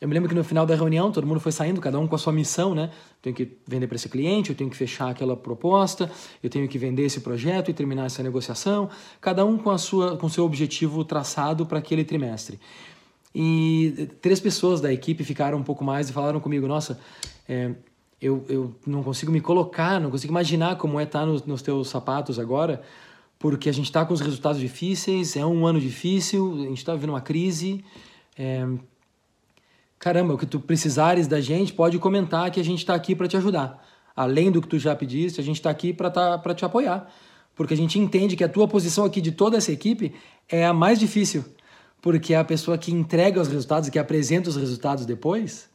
eu 0.00 0.06
me 0.06 0.14
lembro 0.14 0.28
que 0.28 0.34
no 0.34 0.44
final 0.44 0.64
da 0.64 0.76
reunião 0.76 1.10
todo 1.10 1.26
mundo 1.26 1.40
foi 1.40 1.50
saindo, 1.50 1.80
cada 1.80 1.98
um 1.98 2.06
com 2.06 2.14
a 2.14 2.18
sua 2.18 2.32
missão, 2.32 2.72
né? 2.72 2.84
Eu 2.92 3.22
tenho 3.22 3.36
que 3.36 3.58
vender 3.66 3.88
para 3.88 3.96
esse 3.96 4.08
cliente, 4.08 4.50
eu 4.50 4.56
tenho 4.56 4.70
que 4.70 4.76
fechar 4.76 5.10
aquela 5.10 5.36
proposta, 5.36 6.08
eu 6.40 6.48
tenho 6.48 6.68
que 6.68 6.78
vender 6.78 7.02
esse 7.02 7.20
projeto 7.20 7.68
e 7.70 7.74
terminar 7.74 8.06
essa 8.06 8.22
negociação, 8.22 8.88
cada 9.20 9.44
um 9.44 9.58
com 9.58 9.70
a 9.70 9.78
sua 9.78 10.16
com 10.16 10.28
seu 10.28 10.44
objetivo 10.44 11.04
traçado 11.04 11.66
para 11.66 11.80
aquele 11.80 12.04
trimestre. 12.04 12.60
E 13.34 14.08
três 14.22 14.38
pessoas 14.38 14.80
da 14.80 14.92
equipe 14.92 15.24
ficaram 15.24 15.58
um 15.58 15.64
pouco 15.64 15.84
mais 15.84 16.08
e 16.08 16.12
falaram 16.12 16.38
comigo: 16.38 16.68
Nossa, 16.68 17.00
é, 17.48 17.72
eu, 18.22 18.44
eu 18.48 18.74
não 18.86 19.02
consigo 19.02 19.32
me 19.32 19.40
colocar, 19.40 20.00
não 20.00 20.12
consigo 20.12 20.32
imaginar 20.32 20.76
como 20.76 21.00
é 21.00 21.02
estar 21.02 21.26
nos, 21.26 21.44
nos 21.44 21.60
teus 21.60 21.88
sapatos 21.88 22.38
agora, 22.38 22.82
porque 23.36 23.68
a 23.68 23.72
gente 23.72 23.86
está 23.86 24.04
com 24.04 24.14
os 24.14 24.20
resultados 24.20 24.60
difíceis, 24.60 25.36
é 25.36 25.44
um 25.44 25.66
ano 25.66 25.80
difícil, 25.80 26.54
a 26.54 26.68
gente 26.68 26.78
está 26.78 26.94
vivendo 26.94 27.10
uma 27.10 27.20
crise. 27.20 27.84
É... 28.36 28.64
Caramba, 29.98 30.34
o 30.34 30.38
que 30.38 30.46
tu 30.46 30.60
precisares 30.60 31.26
da 31.26 31.40
gente, 31.40 31.72
pode 31.72 31.98
comentar 31.98 32.50
que 32.50 32.60
a 32.60 32.64
gente 32.64 32.78
está 32.78 32.94
aqui 32.94 33.14
para 33.14 33.26
te 33.26 33.36
ajudar. 33.36 33.84
Além 34.14 34.50
do 34.50 34.60
que 34.62 34.68
tu 34.68 34.78
já 34.78 34.94
pediste, 34.94 35.40
a 35.40 35.44
gente 35.44 35.56
está 35.56 35.70
aqui 35.70 35.92
para 35.92 36.10
tá, 36.10 36.38
te 36.54 36.64
apoiar. 36.64 37.10
Porque 37.54 37.74
a 37.74 37.76
gente 37.76 37.98
entende 37.98 38.36
que 38.36 38.44
a 38.44 38.48
tua 38.48 38.68
posição 38.68 39.04
aqui 39.04 39.20
de 39.20 39.32
toda 39.32 39.56
essa 39.56 39.72
equipe 39.72 40.14
é 40.48 40.64
a 40.64 40.72
mais 40.72 40.98
difícil. 40.98 41.44
Porque 42.00 42.34
a 42.34 42.44
pessoa 42.44 42.78
que 42.78 42.92
entrega 42.92 43.40
os 43.40 43.48
resultados, 43.48 43.88
que 43.88 43.98
apresenta 43.98 44.48
os 44.48 44.56
resultados 44.56 45.04
depois, 45.04 45.68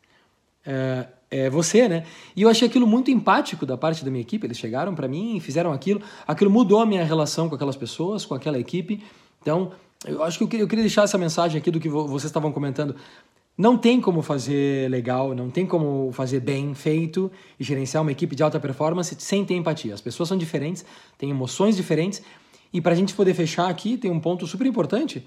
é, 0.65 1.07
é 1.29 1.49
você, 1.49 1.89
né? 1.89 2.05
E 2.35 2.43
eu 2.43 2.49
achei 2.49 2.67
aquilo 2.67 2.87
muito 2.87 3.11
empático 3.11 3.65
da 3.65 3.75
parte 3.75 4.05
da 4.05 4.09
minha 4.09 4.21
equipe. 4.21 4.47
Eles 4.47 4.57
chegaram 4.57 4.95
para 4.95 5.07
mim 5.07 5.37
fizeram 5.41 5.73
aquilo. 5.73 6.01
Aquilo 6.25 6.49
mudou 6.49 6.79
a 6.79 6.85
minha 6.85 7.03
relação 7.03 7.49
com 7.49 7.55
aquelas 7.55 7.75
pessoas, 7.75 8.25
com 8.25 8.33
aquela 8.33 8.57
equipe. 8.57 9.03
Então, 9.41 9.73
eu 10.05 10.23
acho 10.23 10.37
que 10.37 10.43
eu 10.43 10.47
queria, 10.47 10.63
eu 10.63 10.67
queria 10.67 10.83
deixar 10.83 11.03
essa 11.03 11.17
mensagem 11.17 11.59
aqui 11.59 11.69
do 11.69 11.79
que 11.79 11.89
vocês 11.89 12.25
estavam 12.25 12.51
comentando. 12.51 12.95
Não 13.55 13.77
tem 13.77 14.01
como 14.01 14.21
fazer 14.23 14.89
legal, 14.89 15.35
não 15.35 15.49
tem 15.49 15.65
como 15.65 16.11
fazer 16.11 16.39
bem 16.39 16.73
feito 16.73 17.31
e 17.59 17.63
gerenciar 17.63 18.01
uma 18.01 18.11
equipe 18.11 18.35
de 18.35 18.41
alta 18.41 18.59
performance 18.59 19.15
sem 19.19 19.45
ter 19.45 19.53
empatia. 19.53 19.93
As 19.93 20.01
pessoas 20.01 20.29
são 20.29 20.37
diferentes, 20.37 20.83
têm 21.17 21.29
emoções 21.29 21.75
diferentes. 21.75 22.21
E 22.73 22.81
para 22.81 22.93
a 22.93 22.95
gente 22.95 23.13
poder 23.13 23.35
fechar 23.35 23.69
aqui, 23.69 23.95
tem 23.95 24.09
um 24.09 24.19
ponto 24.19 24.47
super 24.47 24.65
importante 24.65 25.23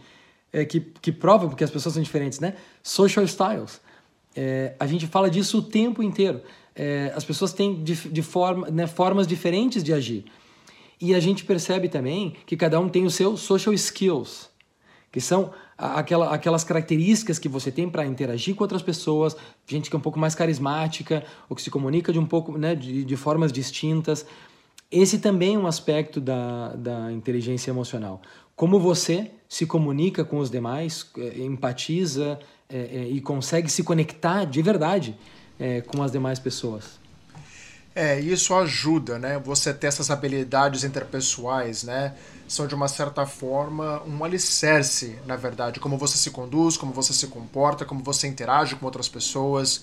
é, 0.52 0.64
que, 0.64 0.80
que 0.80 1.12
prova 1.12 1.48
porque 1.48 1.62
as 1.62 1.70
pessoas 1.70 1.94
são 1.94 2.02
diferentes, 2.02 2.40
né? 2.40 2.54
Social 2.82 3.24
styles. 3.24 3.80
É, 4.34 4.74
a 4.78 4.86
gente 4.86 5.06
fala 5.06 5.30
disso 5.30 5.58
o 5.58 5.62
tempo 5.62 6.02
inteiro. 6.02 6.42
É, 6.74 7.12
as 7.14 7.24
pessoas 7.24 7.52
têm 7.52 7.82
de, 7.82 7.94
de 7.94 8.22
forma, 8.22 8.68
né, 8.70 8.86
formas 8.86 9.26
diferentes 9.26 9.82
de 9.82 9.92
agir. 9.92 10.24
E 11.00 11.14
a 11.14 11.20
gente 11.20 11.44
percebe 11.44 11.88
também 11.88 12.34
que 12.44 12.56
cada 12.56 12.80
um 12.80 12.88
tem 12.88 13.04
o 13.04 13.10
seu 13.10 13.36
social 13.36 13.74
skills, 13.74 14.50
que 15.16 15.20
são 15.22 15.50
aquela, 15.78 16.34
aquelas 16.34 16.62
características 16.62 17.38
que 17.38 17.48
você 17.48 17.72
tem 17.72 17.88
para 17.88 18.04
interagir 18.04 18.54
com 18.54 18.62
outras 18.62 18.82
pessoas, 18.82 19.34
gente 19.66 19.88
que 19.88 19.96
é 19.96 19.98
um 19.98 20.02
pouco 20.02 20.18
mais 20.18 20.34
carismática, 20.34 21.24
ou 21.48 21.56
que 21.56 21.62
se 21.62 21.70
comunica 21.70 22.12
de 22.12 22.18
um 22.18 22.26
pouco, 22.26 22.58
né, 22.58 22.74
de, 22.74 23.02
de 23.02 23.16
formas 23.16 23.50
distintas. 23.50 24.26
Esse 24.92 25.18
também 25.18 25.54
é 25.54 25.58
um 25.58 25.66
aspecto 25.66 26.20
da, 26.20 26.74
da 26.74 27.10
inteligência 27.10 27.70
emocional. 27.70 28.20
Como 28.54 28.78
você 28.78 29.30
se 29.48 29.64
comunica 29.64 30.22
com 30.22 30.36
os 30.36 30.50
demais, 30.50 31.10
é, 31.16 31.40
empatiza, 31.40 32.38
é, 32.68 32.76
é, 32.76 33.08
e 33.08 33.18
consegue 33.22 33.70
se 33.70 33.82
conectar 33.82 34.44
de 34.44 34.60
verdade 34.60 35.16
é, 35.58 35.80
com 35.80 36.02
as 36.02 36.12
demais 36.12 36.38
pessoas. 36.38 37.00
É, 37.98 38.20
isso 38.20 38.54
ajuda, 38.54 39.18
né? 39.18 39.38
Você 39.38 39.72
ter 39.72 39.86
essas 39.86 40.10
habilidades 40.10 40.84
interpessoais, 40.84 41.82
né? 41.82 42.14
São 42.46 42.66
de 42.66 42.74
uma 42.74 42.88
certa 42.88 43.24
forma 43.24 44.02
um 44.02 44.22
alicerce, 44.22 45.18
na 45.24 45.34
verdade, 45.34 45.80
como 45.80 45.96
você 45.96 46.18
se 46.18 46.30
conduz, 46.30 46.76
como 46.76 46.92
você 46.92 47.14
se 47.14 47.26
comporta, 47.28 47.86
como 47.86 48.04
você 48.04 48.26
interage 48.26 48.76
com 48.76 48.84
outras 48.84 49.08
pessoas. 49.08 49.82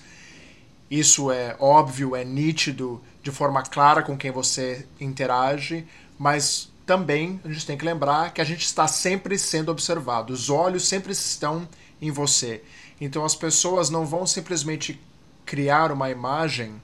Isso 0.88 1.32
é 1.32 1.56
óbvio, 1.58 2.14
é 2.14 2.24
nítido, 2.24 3.02
de 3.20 3.32
forma 3.32 3.64
clara 3.64 4.00
com 4.00 4.16
quem 4.16 4.30
você 4.30 4.86
interage, 5.00 5.84
mas 6.16 6.70
também 6.86 7.40
a 7.44 7.48
gente 7.48 7.66
tem 7.66 7.76
que 7.76 7.84
lembrar 7.84 8.32
que 8.32 8.40
a 8.40 8.44
gente 8.44 8.64
está 8.64 8.86
sempre 8.86 9.36
sendo 9.36 9.72
observado. 9.72 10.32
Os 10.32 10.48
olhos 10.48 10.86
sempre 10.86 11.10
estão 11.10 11.68
em 12.00 12.12
você. 12.12 12.62
Então 13.00 13.24
as 13.24 13.34
pessoas 13.34 13.90
não 13.90 14.06
vão 14.06 14.24
simplesmente 14.24 15.00
criar 15.44 15.90
uma 15.90 16.10
imagem 16.10 16.80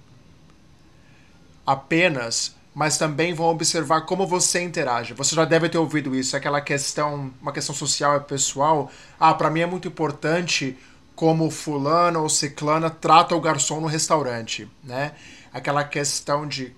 apenas, 1.66 2.55
mas 2.75 2.96
também 2.96 3.35
vão 3.35 3.46
observar 3.46 4.03
como 4.03 4.27
você 4.27 4.62
interage. 4.62 5.14
Você 5.14 5.35
já 5.35 5.44
deve 5.44 5.68
ter 5.68 5.79
ouvido 5.79 6.14
isso, 6.14 6.37
aquela 6.37 6.61
questão, 6.61 7.33
uma 7.40 7.53
questão 7.53 7.75
social 7.75 8.16
e 8.16 8.20
pessoal. 8.20 8.90
Ah, 9.18 9.35
para 9.35 9.51
mim 9.51 9.61
é 9.61 9.66
muito 9.66 9.88
importante 9.88 10.77
como 11.14 11.51
fulano 11.51 12.23
ou 12.23 12.29
ciclana 12.29 12.88
trata 12.88 13.35
o 13.35 13.40
garçom 13.40 13.81
no 13.81 13.87
restaurante, 13.87 14.66
né? 14.83 15.12
Aquela 15.53 15.85
questão 15.85 16.46
de 16.46 16.75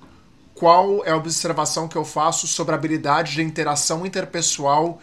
qual 0.55 1.05
é 1.05 1.11
a 1.11 1.17
observação 1.17 1.87
que 1.87 1.97
eu 1.97 2.05
faço 2.05 2.47
sobre 2.47 2.75
a 2.75 2.79
habilidade 2.79 3.35
de 3.35 3.43
interação 3.43 4.05
interpessoal 4.05 5.01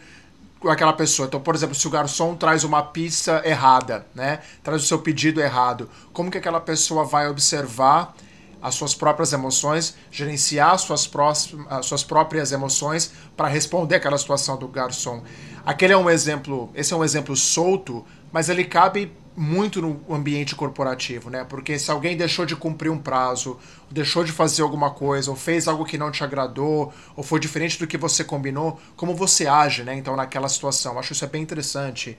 com 0.59 0.69
aquela 0.69 0.93
pessoa. 0.93 1.27
Então, 1.27 1.39
por 1.39 1.55
exemplo, 1.55 1.73
se 1.73 1.87
o 1.87 1.89
garçom 1.89 2.35
traz 2.35 2.63
uma 2.63 2.83
pizza 2.83 3.41
errada, 3.45 4.05
né? 4.13 4.39
Traz 4.63 4.83
o 4.83 4.85
seu 4.85 4.99
pedido 4.99 5.39
errado, 5.39 5.89
como 6.11 6.29
que 6.29 6.37
aquela 6.37 6.59
pessoa 6.59 7.05
vai 7.05 7.29
observar 7.29 8.13
as 8.61 8.75
suas 8.75 8.93
próprias 8.93 9.31
emoções, 9.33 9.95
gerenciar 10.11 10.73
as 10.73 10.81
suas, 10.81 11.07
próximas, 11.07 11.65
as 11.69 11.85
suas 11.85 12.03
próprias 12.03 12.51
emoções 12.51 13.11
para 13.35 13.47
responder 13.47 13.95
aquela 13.95 14.17
situação 14.17 14.57
do 14.57 14.67
garçom. 14.67 15.23
Aquele 15.65 15.93
é 15.93 15.97
um 15.97 16.09
exemplo, 16.09 16.69
esse 16.73 16.93
é 16.93 16.97
um 16.97 17.03
exemplo 17.03 17.35
solto, 17.35 18.05
mas 18.31 18.49
ele 18.49 18.63
cabe 18.63 19.11
muito 19.35 19.81
no 19.81 20.01
ambiente 20.13 20.53
corporativo, 20.53 21.29
né? 21.29 21.45
Porque 21.47 21.79
se 21.79 21.89
alguém 21.89 22.17
deixou 22.17 22.45
de 22.45 22.57
cumprir 22.57 22.89
um 22.91 22.97
prazo, 22.97 23.57
deixou 23.89 24.21
de 24.21 24.33
fazer 24.33 24.63
alguma 24.63 24.91
coisa, 24.91 25.31
ou 25.31 25.37
fez 25.37 25.65
algo 25.65 25.85
que 25.85 25.97
não 25.97 26.11
te 26.11 26.23
agradou, 26.25 26.93
ou 27.15 27.23
foi 27.23 27.39
diferente 27.39 27.79
do 27.79 27.87
que 27.87 27.97
você 27.97 28.21
combinou, 28.21 28.77
como 28.97 29.15
você 29.15 29.47
age, 29.47 29.83
né? 29.83 29.95
Então, 29.95 30.13
naquela 30.15 30.49
situação. 30.49 30.99
Acho 30.99 31.13
isso 31.13 31.23
é 31.23 31.27
bem 31.27 31.41
interessante, 31.41 32.17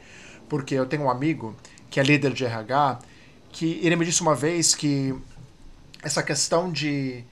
porque 0.48 0.74
eu 0.74 0.86
tenho 0.86 1.02
um 1.02 1.10
amigo 1.10 1.54
que 1.90 2.00
é 2.00 2.02
líder 2.02 2.32
de 2.32 2.46
RH, 2.46 3.00
que 3.52 3.78
ele 3.82 3.96
me 3.96 4.04
disse 4.06 4.22
uma 4.22 4.34
vez 4.34 4.74
que 4.74 5.14
essa 6.02 6.22
questão 6.22 6.70
de 6.70 7.24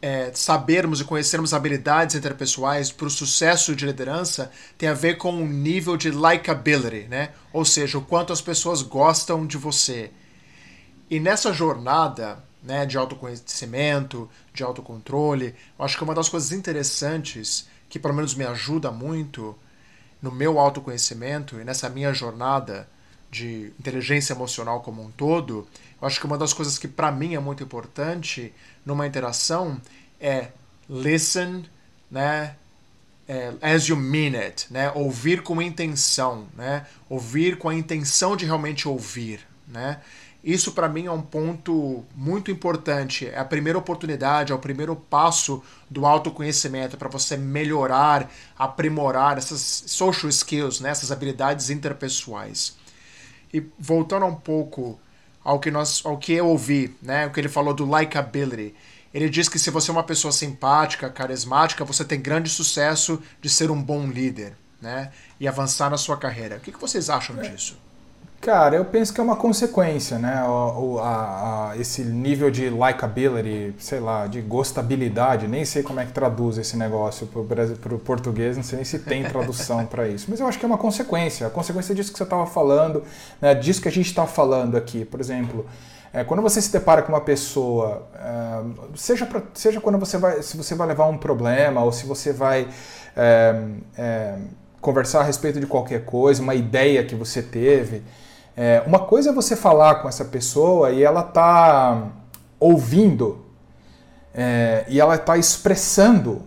é, 0.00 0.32
sabermos 0.34 1.00
e 1.00 1.04
conhecermos 1.04 1.54
habilidades 1.54 2.16
interpessoais 2.16 2.90
para 2.90 3.06
o 3.06 3.10
sucesso 3.10 3.76
de 3.76 3.86
liderança 3.86 4.50
tem 4.76 4.88
a 4.88 4.94
ver 4.94 5.16
com 5.16 5.32
o 5.40 5.46
nível 5.46 5.96
de 5.96 6.10
likability, 6.10 7.06
né? 7.08 7.30
Ou 7.52 7.64
seja, 7.64 7.98
o 7.98 8.02
quanto 8.02 8.32
as 8.32 8.40
pessoas 8.40 8.82
gostam 8.82 9.46
de 9.46 9.56
você. 9.56 10.10
E 11.08 11.20
nessa 11.20 11.52
jornada 11.52 12.42
né, 12.62 12.84
de 12.84 12.98
autoconhecimento, 12.98 14.28
de 14.52 14.62
autocontrole, 14.62 15.54
eu 15.78 15.84
acho 15.84 15.96
que 15.96 16.04
uma 16.04 16.14
das 16.14 16.28
coisas 16.28 16.52
interessantes 16.52 17.68
que 17.88 17.98
pelo 17.98 18.14
menos 18.14 18.34
me 18.34 18.44
ajuda 18.44 18.90
muito 18.90 19.56
no 20.20 20.32
meu 20.32 20.58
autoconhecimento 20.58 21.60
e 21.60 21.64
nessa 21.64 21.88
minha 21.90 22.12
jornada 22.14 22.88
de 23.32 23.72
inteligência 23.80 24.34
emocional 24.34 24.82
como 24.82 25.02
um 25.02 25.10
todo, 25.10 25.66
eu 26.00 26.06
acho 26.06 26.20
que 26.20 26.26
uma 26.26 26.36
das 26.36 26.52
coisas 26.52 26.76
que 26.76 26.86
para 26.86 27.10
mim 27.10 27.34
é 27.34 27.40
muito 27.40 27.62
importante 27.62 28.52
numa 28.84 29.06
interação 29.06 29.80
é 30.20 30.48
listen, 30.88 31.64
né? 32.10 32.56
É, 33.26 33.54
as 33.62 33.84
you 33.84 33.96
mean 33.96 34.38
it, 34.38 34.66
né? 34.70 34.92
Ouvir 34.94 35.42
com 35.42 35.62
intenção, 35.62 36.46
né? 36.54 36.86
Ouvir 37.08 37.56
com 37.56 37.70
a 37.70 37.74
intenção 37.74 38.36
de 38.36 38.44
realmente 38.44 38.86
ouvir, 38.86 39.40
né? 39.66 40.00
Isso 40.44 40.72
para 40.72 40.88
mim 40.88 41.06
é 41.06 41.10
um 41.10 41.22
ponto 41.22 42.04
muito 42.14 42.50
importante. 42.50 43.28
É 43.28 43.38
a 43.38 43.44
primeira 43.44 43.78
oportunidade, 43.78 44.52
é 44.52 44.54
o 44.54 44.58
primeiro 44.58 44.94
passo 44.94 45.62
do 45.88 46.04
autoconhecimento 46.04 46.96
para 46.96 47.08
você 47.08 47.36
melhorar, 47.36 48.28
aprimorar 48.58 49.38
essas 49.38 49.84
social 49.86 50.28
skills, 50.28 50.80
né? 50.80 50.90
essas 50.90 51.12
habilidades 51.12 51.70
interpessoais. 51.70 52.76
E 53.52 53.62
voltando 53.78 54.26
um 54.26 54.34
pouco 54.34 54.98
ao 55.44 55.58
que 55.58 55.70
nós, 55.70 56.02
ao 56.04 56.16
que 56.18 56.32
eu 56.32 56.46
ouvi, 56.46 56.96
né? 57.02 57.26
O 57.26 57.30
que 57.30 57.40
ele 57.40 57.48
falou 57.48 57.74
do 57.74 57.84
likability. 57.84 58.74
Ele 59.12 59.28
diz 59.28 59.48
que 59.48 59.58
se 59.58 59.70
você 59.70 59.90
é 59.90 59.92
uma 59.92 60.02
pessoa 60.02 60.32
simpática, 60.32 61.10
carismática, 61.10 61.84
você 61.84 62.04
tem 62.04 62.20
grande 62.20 62.48
sucesso 62.48 63.22
de 63.40 63.50
ser 63.50 63.70
um 63.70 63.82
bom 63.82 64.06
líder, 64.06 64.56
né, 64.80 65.12
e 65.38 65.46
avançar 65.46 65.90
na 65.90 65.98
sua 65.98 66.16
carreira. 66.16 66.56
O 66.56 66.60
que, 66.60 66.72
que 66.72 66.80
vocês 66.80 67.10
acham 67.10 67.36
disso? 67.36 67.76
Cara, 68.42 68.74
eu 68.74 68.84
penso 68.84 69.14
que 69.14 69.20
é 69.20 69.22
uma 69.22 69.36
consequência, 69.36 70.18
né? 70.18 70.42
O, 70.42 70.98
a, 70.98 71.70
a, 71.70 71.78
esse 71.78 72.02
nível 72.02 72.50
de 72.50 72.68
likability, 72.68 73.72
sei 73.78 74.00
lá, 74.00 74.26
de 74.26 74.40
gostabilidade, 74.40 75.46
nem 75.46 75.64
sei 75.64 75.84
como 75.84 76.00
é 76.00 76.04
que 76.04 76.10
traduz 76.10 76.58
esse 76.58 76.76
negócio 76.76 77.28
para 77.28 77.94
o 77.94 78.00
português, 78.00 78.56
não 78.56 78.64
sei 78.64 78.78
nem 78.78 78.84
se 78.84 78.98
tem 78.98 79.22
tradução 79.22 79.86
para 79.86 80.08
isso, 80.08 80.26
mas 80.28 80.40
eu 80.40 80.48
acho 80.48 80.58
que 80.58 80.64
é 80.64 80.66
uma 80.66 80.76
consequência, 80.76 81.46
a 81.46 81.50
consequência 81.50 81.94
disso 81.94 82.10
que 82.10 82.18
você 82.18 82.24
estava 82.24 82.44
falando, 82.44 83.04
né? 83.40 83.54
disso 83.54 83.80
que 83.80 83.86
a 83.86 83.92
gente 83.92 84.08
está 84.08 84.26
falando 84.26 84.76
aqui. 84.76 85.04
Por 85.04 85.20
exemplo, 85.20 85.64
é, 86.12 86.24
quando 86.24 86.42
você 86.42 86.60
se 86.60 86.72
depara 86.72 87.00
com 87.00 87.12
uma 87.12 87.20
pessoa, 87.20 88.08
é, 88.16 88.64
seja, 88.96 89.24
pra, 89.24 89.40
seja 89.54 89.80
quando 89.80 90.00
você 90.00 90.18
vai, 90.18 90.42
se 90.42 90.56
você 90.56 90.74
vai 90.74 90.88
levar 90.88 91.06
um 91.06 91.16
problema 91.16 91.80
ou 91.84 91.92
se 91.92 92.06
você 92.06 92.32
vai 92.32 92.66
é, 93.16 93.54
é 93.96 94.34
conversar 94.80 95.20
a 95.20 95.22
respeito 95.22 95.60
de 95.60 95.66
qualquer 95.68 96.04
coisa, 96.04 96.42
uma 96.42 96.56
ideia 96.56 97.04
que 97.04 97.14
você 97.14 97.40
teve. 97.40 98.02
É, 98.56 98.82
uma 98.86 99.00
coisa 99.00 99.30
é 99.30 99.32
você 99.32 99.56
falar 99.56 99.96
com 99.96 100.08
essa 100.08 100.24
pessoa 100.24 100.90
e 100.90 101.02
ela 101.02 101.22
tá 101.22 102.08
ouvindo 102.60 103.44
é, 104.34 104.84
e 104.88 105.00
ela 105.00 105.14
está 105.14 105.36
expressando 105.36 106.42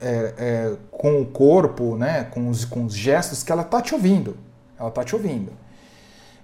é, 0.00 0.34
é, 0.36 0.76
com 0.90 1.20
o 1.20 1.26
corpo, 1.26 1.96
né, 1.96 2.24
com, 2.24 2.48
os, 2.48 2.64
com 2.64 2.84
os 2.84 2.94
gestos 2.94 3.42
que 3.42 3.52
ela 3.52 3.62
está 3.62 3.80
te 3.80 3.94
ouvindo. 3.94 4.36
Ela 4.78 4.88
está 4.88 5.04
te 5.04 5.14
ouvindo. 5.14 5.52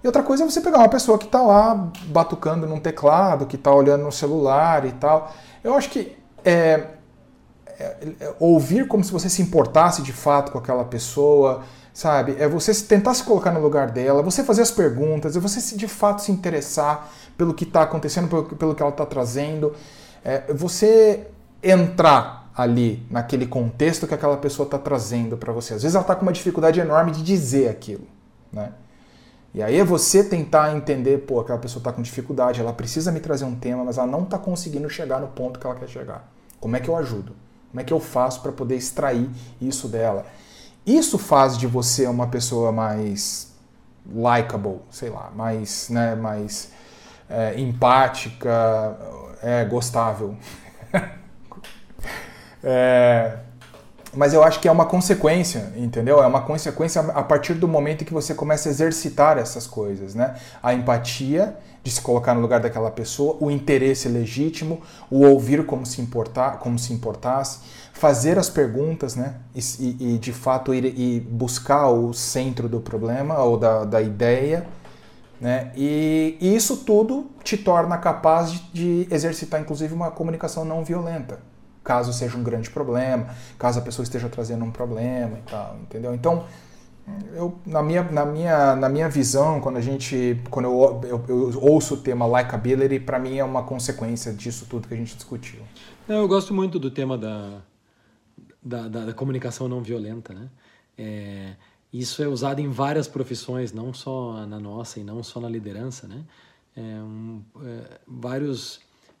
E 0.03 0.07
outra 0.07 0.23
coisa 0.23 0.43
é 0.43 0.49
você 0.49 0.61
pegar 0.61 0.77
uma 0.77 0.89
pessoa 0.89 1.17
que 1.17 1.25
está 1.25 1.41
lá 1.41 1.89
batucando 2.05 2.65
num 2.65 2.79
teclado, 2.79 3.45
que 3.45 3.57
está 3.57 3.71
olhando 3.73 4.03
no 4.03 4.11
celular 4.11 4.85
e 4.85 4.93
tal. 4.93 5.33
Eu 5.61 5.73
acho 5.73 5.89
que 5.89 6.17
é, 6.45 6.87
é, 7.77 8.33
ouvir 8.39 8.87
como 8.87 9.03
se 9.03 9.11
você 9.11 9.29
se 9.29 9.41
importasse 9.41 10.01
de 10.01 10.13
fato 10.13 10.53
com 10.53 10.57
aquela 10.57 10.85
pessoa, 10.85 11.63
sabe? 11.93 12.35
É 12.39 12.47
você 12.47 12.73
tentar 12.83 13.13
se 13.13 13.23
colocar 13.23 13.51
no 13.51 13.59
lugar 13.59 13.91
dela, 13.91 14.21
você 14.21 14.43
fazer 14.43 14.61
as 14.61 14.71
perguntas, 14.71 15.35
é 15.35 15.39
você 15.39 15.59
se 15.59 15.77
de 15.77 15.87
fato 15.87 16.21
se 16.21 16.31
interessar 16.31 17.09
pelo 17.37 17.53
que 17.53 17.63
está 17.63 17.83
acontecendo, 17.83 18.27
pelo, 18.27 18.43
pelo, 18.43 18.75
que 18.75 18.81
ela 18.81 18.91
está 18.91 19.05
trazendo, 19.05 19.73
é 20.23 20.53
você 20.53 21.27
entrar 21.63 22.51
ali 22.55 23.05
naquele 23.09 23.45
contexto 23.45 24.05
que 24.05 24.13
aquela 24.13 24.37
pessoa 24.37 24.65
está 24.65 24.77
trazendo 24.77 25.37
para 25.37 25.53
você. 25.53 25.73
Às 25.73 25.83
vezes 25.83 25.95
ela 25.95 26.03
está 26.03 26.15
com 26.15 26.23
uma 26.23 26.33
dificuldade 26.33 26.79
enorme 26.79 27.11
de 27.11 27.23
dizer 27.23 27.69
aquilo, 27.69 28.07
né? 28.51 28.73
E 29.53 29.63
aí 29.63 29.77
é 29.77 29.83
você 29.83 30.23
tentar 30.23 30.75
entender, 30.75 31.19
pô, 31.19 31.39
aquela 31.39 31.57
pessoa 31.57 31.79
está 31.79 31.91
com 31.91 32.03
dificuldade, 32.03 32.61
ela 32.61 32.71
precisa 32.71 33.11
me 33.11 33.19
trazer 33.19 33.45
um 33.45 33.55
tema, 33.55 33.83
mas 33.83 33.97
ela 33.97 34.05
não 34.05 34.23
está 34.23 34.37
conseguindo 34.37 34.87
chegar 34.89 35.19
no 35.19 35.27
ponto 35.27 35.59
que 35.59 35.65
ela 35.65 35.75
quer 35.75 35.87
chegar. 35.87 36.31
Como 36.59 36.75
é 36.75 36.79
que 36.79 36.87
eu 36.87 36.95
ajudo? 36.95 37.33
Como 37.71 37.81
é 37.81 37.83
que 37.83 37.93
eu 37.93 37.99
faço 37.99 38.41
para 38.41 38.51
poder 38.51 38.75
extrair 38.75 39.27
isso 39.59 39.87
dela? 39.87 40.25
Isso 40.85 41.17
faz 41.17 41.57
de 41.57 41.67
você 41.67 42.07
uma 42.07 42.27
pessoa 42.27 42.71
mais 42.71 43.49
likable, 44.13 44.79
sei 44.89 45.09
lá, 45.09 45.31
mais, 45.35 45.89
né, 45.89 46.15
mais 46.15 46.71
é, 47.29 47.59
empática, 47.59 48.97
é, 49.41 49.63
gostável. 49.65 50.35
é, 52.63 53.37
mas 54.13 54.33
eu 54.33 54.43
acho 54.43 54.59
que 54.59 54.67
é 54.67 54.71
uma 54.71 54.85
consequência, 54.85 55.71
entendeu? 55.75 56.23
É 56.23 56.27
uma 56.27 56.41
consequência 56.41 57.01
a 57.01 57.23
partir 57.23 57.53
do 57.53 57.67
momento 57.67 58.03
que 58.03 58.13
você 58.13 58.33
começa 58.33 58.67
a 58.67 58.71
exercitar 58.71 59.37
essas 59.37 59.67
coisas, 59.67 60.15
né? 60.15 60.35
A 60.63 60.73
empatia 60.73 61.55
de 61.83 61.91
se 61.91 62.01
colocar 62.01 62.33
no 62.33 62.41
lugar 62.41 62.59
daquela 62.59 62.91
pessoa, 62.91 63.37
o 63.39 63.49
interesse 63.49 64.07
legítimo, 64.07 64.81
o 65.09 65.25
ouvir 65.25 65.65
como 65.65 65.85
se 65.85 66.01
importar, 66.01 66.59
como 66.59 66.77
se 66.77 66.93
importasse, 66.93 67.59
fazer 67.93 68.37
as 68.37 68.49
perguntas, 68.49 69.15
né? 69.15 69.35
E, 69.55 70.13
e 70.15 70.17
de 70.17 70.33
fato 70.33 70.73
ir 70.73 70.85
e 70.85 71.19
buscar 71.19 71.89
o 71.89 72.13
centro 72.13 72.67
do 72.67 72.79
problema 72.79 73.39
ou 73.39 73.57
da, 73.57 73.85
da 73.85 74.01
ideia, 74.01 74.67
né? 75.39 75.71
E, 75.75 76.37
e 76.39 76.55
isso 76.55 76.77
tudo 76.77 77.27
te 77.43 77.57
torna 77.57 77.97
capaz 77.97 78.51
de, 78.51 79.05
de 79.05 79.07
exercitar, 79.13 79.59
inclusive, 79.61 79.93
uma 79.93 80.11
comunicação 80.11 80.65
não 80.65 80.83
violenta 80.83 81.39
caso 81.89 82.13
seja 82.13 82.37
um 82.37 82.43
grande 82.43 82.69
problema, 82.69 83.29
caso 83.57 83.79
a 83.79 83.81
pessoa 83.81 84.03
esteja 84.03 84.29
trazendo 84.29 84.63
um 84.63 84.69
problema 84.69 85.39
e 85.39 85.41
tal, 85.49 85.75
entendeu? 85.81 86.13
Então, 86.13 86.43
eu, 87.33 87.59
na, 87.65 87.81
minha, 87.81 88.03
na, 88.03 88.25
minha, 88.25 88.75
na 88.75 88.89
minha 88.89 89.09
visão, 89.09 89.61
quando 89.61 89.77
a 89.77 89.81
gente, 89.81 90.41
quando 90.49 90.65
eu, 90.65 91.01
eu, 91.03 91.25
eu 91.27 91.63
ouço 91.63 91.95
o 91.95 91.97
tema 91.97 92.25
likability, 92.25 92.99
para 92.99 93.19
mim 93.19 93.37
é 93.37 93.43
uma 93.43 93.63
consequência 93.63 94.33
disso 94.33 94.65
tudo 94.69 94.87
que 94.87 94.93
a 94.93 94.97
gente 94.97 95.15
discutiu. 95.15 95.61
Eu 96.07 96.27
gosto 96.27 96.53
muito 96.53 96.79
do 96.79 96.91
tema 96.91 97.17
da, 97.17 97.61
da, 98.61 98.87
da, 98.87 99.05
da 99.05 99.13
comunicação 99.13 99.67
não 99.67 99.81
violenta, 99.81 100.33
né? 100.33 100.49
É, 100.97 101.53
isso 101.91 102.21
é 102.21 102.27
usado 102.27 102.59
em 102.59 102.69
várias 102.69 103.07
profissões, 103.07 103.71
não 103.71 103.93
só 103.93 104.45
na 104.45 104.59
nossa 104.59 104.99
e 104.99 105.03
não 105.03 105.23
só 105.23 105.39
na 105.39 105.49
liderança, 105.49 106.07
né? 106.07 106.23
É, 106.75 106.81
um, 106.81 107.41
é, 107.63 107.99
vários 108.07 108.79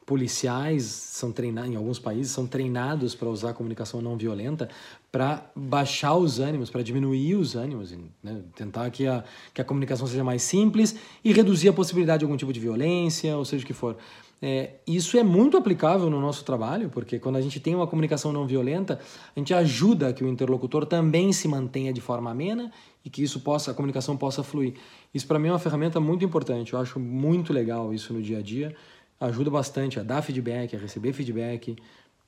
policiais 0.09 0.85
são 0.85 1.31
treinados, 1.31 1.71
em 1.71 1.75
alguns 1.75 1.99
países, 1.99 2.31
são 2.31 2.47
treinados 2.47 3.13
para 3.13 3.29
usar 3.29 3.53
comunicação 3.53 4.01
não 4.01 4.17
violenta 4.17 4.67
para 5.11 5.51
baixar 5.55 6.15
os 6.15 6.39
ânimos, 6.39 6.71
para 6.71 6.81
diminuir 6.81 7.35
os 7.35 7.55
ânimos, 7.55 7.93
né? 8.23 8.41
tentar 8.55 8.89
que 8.89 9.05
a, 9.05 9.23
que 9.53 9.61
a 9.61 9.63
comunicação 9.63 10.07
seja 10.07 10.23
mais 10.23 10.41
simples 10.41 10.95
e 11.23 11.31
reduzir 11.31 11.69
a 11.69 11.73
possibilidade 11.73 12.21
de 12.21 12.25
algum 12.25 12.35
tipo 12.35 12.51
de 12.51 12.59
violência, 12.59 13.37
ou 13.37 13.45
seja 13.45 13.63
o 13.63 13.67
que 13.67 13.73
for. 13.73 13.97
É, 14.41 14.77
isso 14.87 15.15
é 15.15 15.21
muito 15.21 15.57
aplicável 15.57 16.09
no 16.09 16.19
nosso 16.19 16.43
trabalho, 16.43 16.89
porque 16.89 17.19
quando 17.19 17.35
a 17.35 17.41
gente 17.41 17.59
tem 17.59 17.75
uma 17.75 17.85
comunicação 17.85 18.33
não 18.33 18.47
violenta, 18.47 18.99
a 19.35 19.39
gente 19.39 19.53
ajuda 19.53 20.11
que 20.11 20.23
o 20.23 20.27
interlocutor 20.27 20.87
também 20.87 21.31
se 21.31 21.47
mantenha 21.47 21.93
de 21.93 22.01
forma 22.01 22.31
amena 22.31 22.71
e 23.05 23.11
que 23.11 23.21
isso 23.21 23.41
possa, 23.41 23.69
a 23.69 23.73
comunicação 23.75 24.17
possa 24.17 24.41
fluir. 24.41 24.73
Isso 25.13 25.27
para 25.27 25.37
mim 25.37 25.49
é 25.49 25.51
uma 25.51 25.59
ferramenta 25.59 25.99
muito 25.99 26.25
importante. 26.25 26.73
Eu 26.73 26.79
acho 26.79 26.99
muito 26.99 27.53
legal 27.53 27.93
isso 27.93 28.11
no 28.11 28.23
dia 28.23 28.39
a 28.39 28.41
dia 28.41 28.75
ajuda 29.19 29.49
bastante 29.49 29.99
a 29.99 30.03
dar 30.03 30.21
feedback, 30.21 30.75
a 30.75 30.79
receber 30.79 31.13
feedback. 31.13 31.75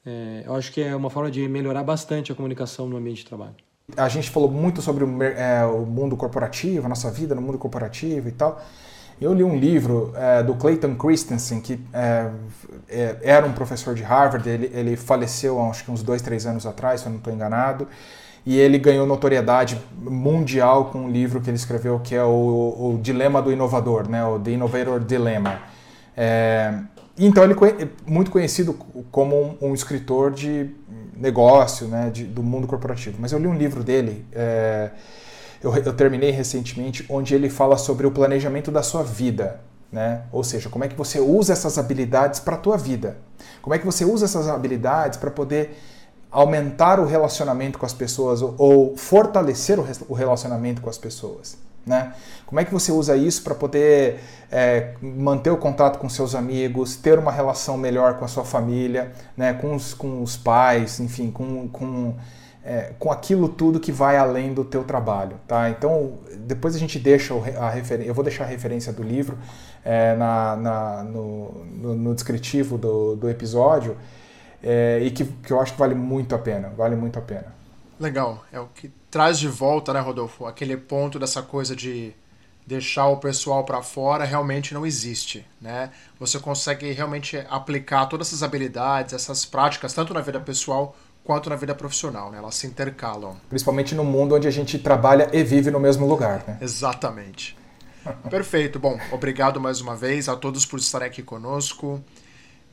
É, 0.05 0.43
eu 0.45 0.55
acho 0.55 0.71
que 0.71 0.81
é 0.81 0.95
uma 0.95 1.09
forma 1.09 1.31
de 1.31 1.47
melhorar 1.47 1.83
bastante 1.83 2.31
a 2.31 2.35
comunicação 2.35 2.87
no 2.87 2.97
ambiente 2.97 3.19
de 3.19 3.25
trabalho. 3.25 3.55
A 3.95 4.09
gente 4.09 4.29
falou 4.29 4.49
muito 4.49 4.81
sobre 4.81 5.03
o, 5.03 5.23
é, 5.23 5.65
o 5.65 5.85
mundo 5.85 6.15
corporativo, 6.15 6.85
a 6.85 6.89
nossa 6.89 7.11
vida 7.11 7.35
no 7.35 7.41
mundo 7.41 7.57
corporativo 7.57 8.29
e 8.29 8.31
tal. 8.31 8.61
Eu 9.19 9.33
li 9.33 9.43
um 9.43 9.55
livro 9.55 10.11
é, 10.15 10.41
do 10.41 10.55
Clayton 10.55 10.95
Christensen, 10.95 11.61
que 11.61 11.79
é, 11.93 12.31
é, 12.89 13.17
era 13.21 13.45
um 13.45 13.53
professor 13.53 13.93
de 13.93 14.01
Harvard, 14.01 14.49
ele, 14.49 14.71
ele 14.73 14.95
faleceu 14.95 15.61
acho 15.69 15.85
que 15.85 15.91
uns 15.91 16.01
dois, 16.01 16.23
três 16.23 16.47
anos 16.47 16.65
atrás, 16.65 17.01
se 17.01 17.05
eu 17.05 17.11
não 17.11 17.19
estou 17.19 17.31
enganado, 17.31 17.87
e 18.43 18.57
ele 18.57 18.79
ganhou 18.79 19.05
notoriedade 19.05 19.79
mundial 19.95 20.85
com 20.85 21.01
um 21.01 21.11
livro 21.11 21.39
que 21.39 21.51
ele 21.51 21.57
escreveu 21.57 21.99
que 21.99 22.15
é 22.15 22.23
o, 22.23 22.29
o 22.95 22.99
Dilema 22.99 23.39
do 23.43 23.51
Inovador, 23.51 24.09
né, 24.09 24.25
o 24.25 24.39
The 24.39 24.51
Innovator 24.51 24.99
Dilemma. 24.99 25.59
É, 26.15 26.73
então 27.17 27.43
ele 27.43 27.53
é 27.53 27.87
muito 28.05 28.31
conhecido 28.31 28.73
como 29.11 29.57
um, 29.61 29.69
um 29.69 29.73
escritor 29.73 30.31
de 30.31 30.69
negócio, 31.15 31.87
né, 31.87 32.09
de, 32.09 32.23
do 32.25 32.41
mundo 32.41 32.67
corporativo. 32.67 33.17
Mas 33.19 33.31
eu 33.31 33.39
li 33.39 33.47
um 33.47 33.53
livro 33.53 33.83
dele, 33.83 34.25
é, 34.31 34.91
eu, 35.61 35.75
eu, 35.75 35.93
terminei 35.93 36.31
recentemente, 36.31 37.05
onde 37.07 37.35
ele 37.35 37.49
fala 37.49 37.77
sobre 37.77 38.07
o 38.07 38.11
planejamento 38.11 38.71
da 38.71 38.81
sua 38.81 39.03
vida, 39.03 39.61
né? 39.91 40.23
Ou 40.31 40.43
seja, 40.43 40.69
como 40.69 40.83
é 40.83 40.87
que 40.87 40.95
você 40.95 41.19
usa 41.19 41.53
essas 41.53 41.77
habilidades 41.77 42.39
para 42.39 42.55
a 42.55 42.59
tua 42.59 42.77
vida? 42.77 43.17
Como 43.61 43.75
é 43.75 43.77
que 43.77 43.85
você 43.85 44.03
usa 44.03 44.25
essas 44.25 44.47
habilidades 44.47 45.19
para 45.19 45.29
poder 45.29 45.77
aumentar 46.31 46.99
o 46.99 47.05
relacionamento 47.05 47.77
com 47.77 47.85
as 47.85 47.93
pessoas 47.93 48.41
ou, 48.41 48.55
ou 48.57 48.97
fortalecer 48.97 49.77
o, 49.79 49.85
o 50.07 50.13
relacionamento 50.13 50.81
com 50.81 50.89
as 50.89 50.97
pessoas? 50.97 51.57
Né? 51.85 52.13
Como 52.45 52.59
é 52.59 52.65
que 52.65 52.71
você 52.71 52.91
usa 52.91 53.15
isso 53.15 53.43
para 53.43 53.55
poder 53.55 54.19
é, 54.51 54.93
manter 55.01 55.49
o 55.49 55.57
contato 55.57 55.97
com 55.97 56.07
seus 56.07 56.35
amigos, 56.35 56.95
ter 56.95 57.17
uma 57.17 57.31
relação 57.31 57.77
melhor 57.77 58.19
com 58.19 58.25
a 58.25 58.27
sua 58.27 58.45
família, 58.45 59.11
né? 59.35 59.53
com, 59.53 59.73
os, 59.73 59.93
com 59.93 60.21
os 60.21 60.37
pais, 60.37 60.99
enfim, 60.99 61.31
com, 61.31 61.67
com, 61.69 62.15
é, 62.63 62.93
com 62.99 63.11
aquilo 63.11 63.49
tudo 63.49 63.79
que 63.79 63.91
vai 63.91 64.17
além 64.17 64.53
do 64.53 64.63
teu 64.63 64.83
trabalho, 64.83 65.37
tá? 65.47 65.69
Então, 65.69 66.19
depois 66.37 66.75
a 66.75 66.79
gente 66.79 66.99
deixa 66.99 67.33
a 67.57 67.69
referência, 67.69 68.09
eu 68.09 68.13
vou 68.13 68.23
deixar 68.23 68.43
a 68.43 68.47
referência 68.47 68.93
do 68.93 69.01
livro 69.01 69.37
é, 69.83 70.15
na, 70.15 70.55
na 70.55 71.03
no, 71.03 71.65
no, 71.65 71.95
no, 71.95 72.13
descritivo 72.13 72.77
do, 72.77 73.15
do 73.15 73.29
episódio 73.29 73.97
é, 74.61 74.99
e 75.01 75.09
que, 75.09 75.25
que 75.25 75.51
eu 75.51 75.59
acho 75.59 75.73
que 75.73 75.79
vale 75.79 75.95
muito 75.95 76.35
a 76.35 76.37
pena, 76.37 76.69
vale 76.77 76.95
muito 76.95 77.17
a 77.17 77.21
pena. 77.21 77.47
Legal, 77.99 78.43
é 78.51 78.59
o 78.59 78.67
que 78.67 78.91
traz 79.11 79.37
de 79.37 79.47
volta, 79.47 79.93
né, 79.93 79.99
Rodolfo, 79.99 80.45
aquele 80.45 80.77
ponto 80.77 81.19
dessa 81.19 81.41
coisa 81.41 81.75
de 81.75 82.13
deixar 82.65 83.07
o 83.07 83.17
pessoal 83.17 83.65
para 83.65 83.81
fora 83.81 84.23
realmente 84.23 84.73
não 84.73 84.85
existe, 84.85 85.45
né? 85.59 85.91
Você 86.19 86.39
consegue 86.39 86.91
realmente 86.91 87.37
aplicar 87.49 88.05
todas 88.05 88.27
essas 88.27 88.43
habilidades, 88.43 89.13
essas 89.13 89.45
práticas, 89.45 89.93
tanto 89.93 90.13
na 90.13 90.21
vida 90.21 90.39
pessoal 90.39 90.95
quanto 91.23 91.49
na 91.49 91.55
vida 91.55 91.75
profissional, 91.75 92.31
né? 92.31 92.37
Elas 92.37 92.55
se 92.55 92.67
intercalam. 92.67 93.35
Principalmente 93.49 93.93
no 93.93 94.03
mundo 94.03 94.35
onde 94.35 94.47
a 94.47 94.51
gente 94.51 94.79
trabalha 94.79 95.29
e 95.33 95.43
vive 95.43 95.69
no 95.69 95.79
mesmo 95.79 96.07
lugar, 96.07 96.43
né? 96.47 96.57
Exatamente. 96.61 97.57
Perfeito. 98.29 98.79
Bom, 98.79 98.97
obrigado 99.11 99.59
mais 99.59 99.81
uma 99.81 99.95
vez 99.95 100.29
a 100.29 100.35
todos 100.35 100.65
por 100.65 100.79
estarem 100.79 101.07
aqui 101.07 101.21
conosco. 101.21 102.01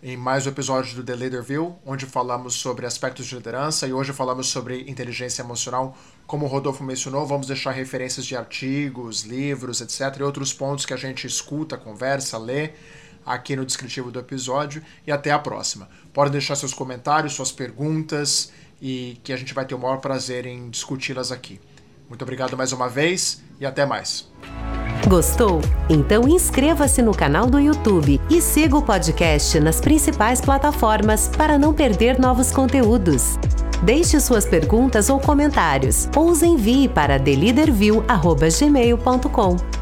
Em 0.03 0.17
mais 0.17 0.47
um 0.47 0.51
episódio 0.51 0.95
do 0.95 1.03
The 1.03 1.15
Leader 1.15 1.43
View, 1.43 1.77
onde 1.85 2.07
falamos 2.07 2.55
sobre 2.55 2.87
aspectos 2.87 3.27
de 3.27 3.35
liderança 3.35 3.87
e 3.87 3.93
hoje 3.93 4.13
falamos 4.13 4.47
sobre 4.47 4.89
inteligência 4.89 5.43
emocional. 5.43 5.97
Como 6.27 6.47
o 6.47 6.49
Rodolfo 6.49 6.85
mencionou, 6.85 7.27
vamos 7.27 7.49
deixar 7.49 7.73
referências 7.73 8.25
de 8.25 8.37
artigos, 8.37 9.23
livros, 9.23 9.81
etc. 9.81 10.21
e 10.21 10.23
outros 10.23 10.53
pontos 10.53 10.87
que 10.87 10.95
a 10.95 10.97
gente 10.97 11.27
escuta, 11.27 11.77
conversa, 11.77 12.39
lê 12.39 12.71
aqui 13.27 13.57
no 13.57 13.67
descritivo 13.67 14.11
do 14.11 14.21
episódio. 14.21 14.83
E 15.07 15.11
até 15.11 15.33
a 15.33 15.39
próxima. 15.39 15.89
Podem 16.13 16.33
deixar 16.33 16.55
seus 16.55 16.73
comentários, 16.73 17.33
suas 17.33 17.51
perguntas 17.51 18.53
e 18.81 19.21
que 19.25 19.33
a 19.33 19.37
gente 19.37 19.53
vai 19.53 19.67
ter 19.67 19.75
o 19.75 19.79
maior 19.79 19.99
prazer 19.99 20.47
em 20.47 20.71
discuti-las 20.71 21.33
aqui. 21.33 21.61
Muito 22.09 22.23
obrigado 22.23 22.57
mais 22.57 22.73
uma 22.73 22.89
vez 22.89 23.43
e 23.59 23.67
até 23.67 23.85
mais. 23.85 24.29
Gostou? 25.07 25.61
Então 25.89 26.27
inscreva-se 26.29 27.01
no 27.01 27.13
canal 27.13 27.47
do 27.47 27.61
YouTube 27.61 28.21
e 28.29 28.43
siga 28.43 28.77
o 28.77 28.83
podcast 28.83 29.61
nas 29.61 29.81
principais 29.81 30.41
plataformas 30.41 31.31
para 31.37 31.57
não 31.59 31.73
perder 31.73 32.19
novos 32.19 32.51
conteúdos. 32.51 33.39
Deixe 33.83 34.21
suas 34.21 34.45
perguntas 34.45 35.09
ou 35.09 35.19
comentários 35.21 36.09
ou 36.17 36.31
os 36.31 36.43
envie 36.43 36.89
para 36.89 37.17
theleaderview.gmail.com. 37.19 39.78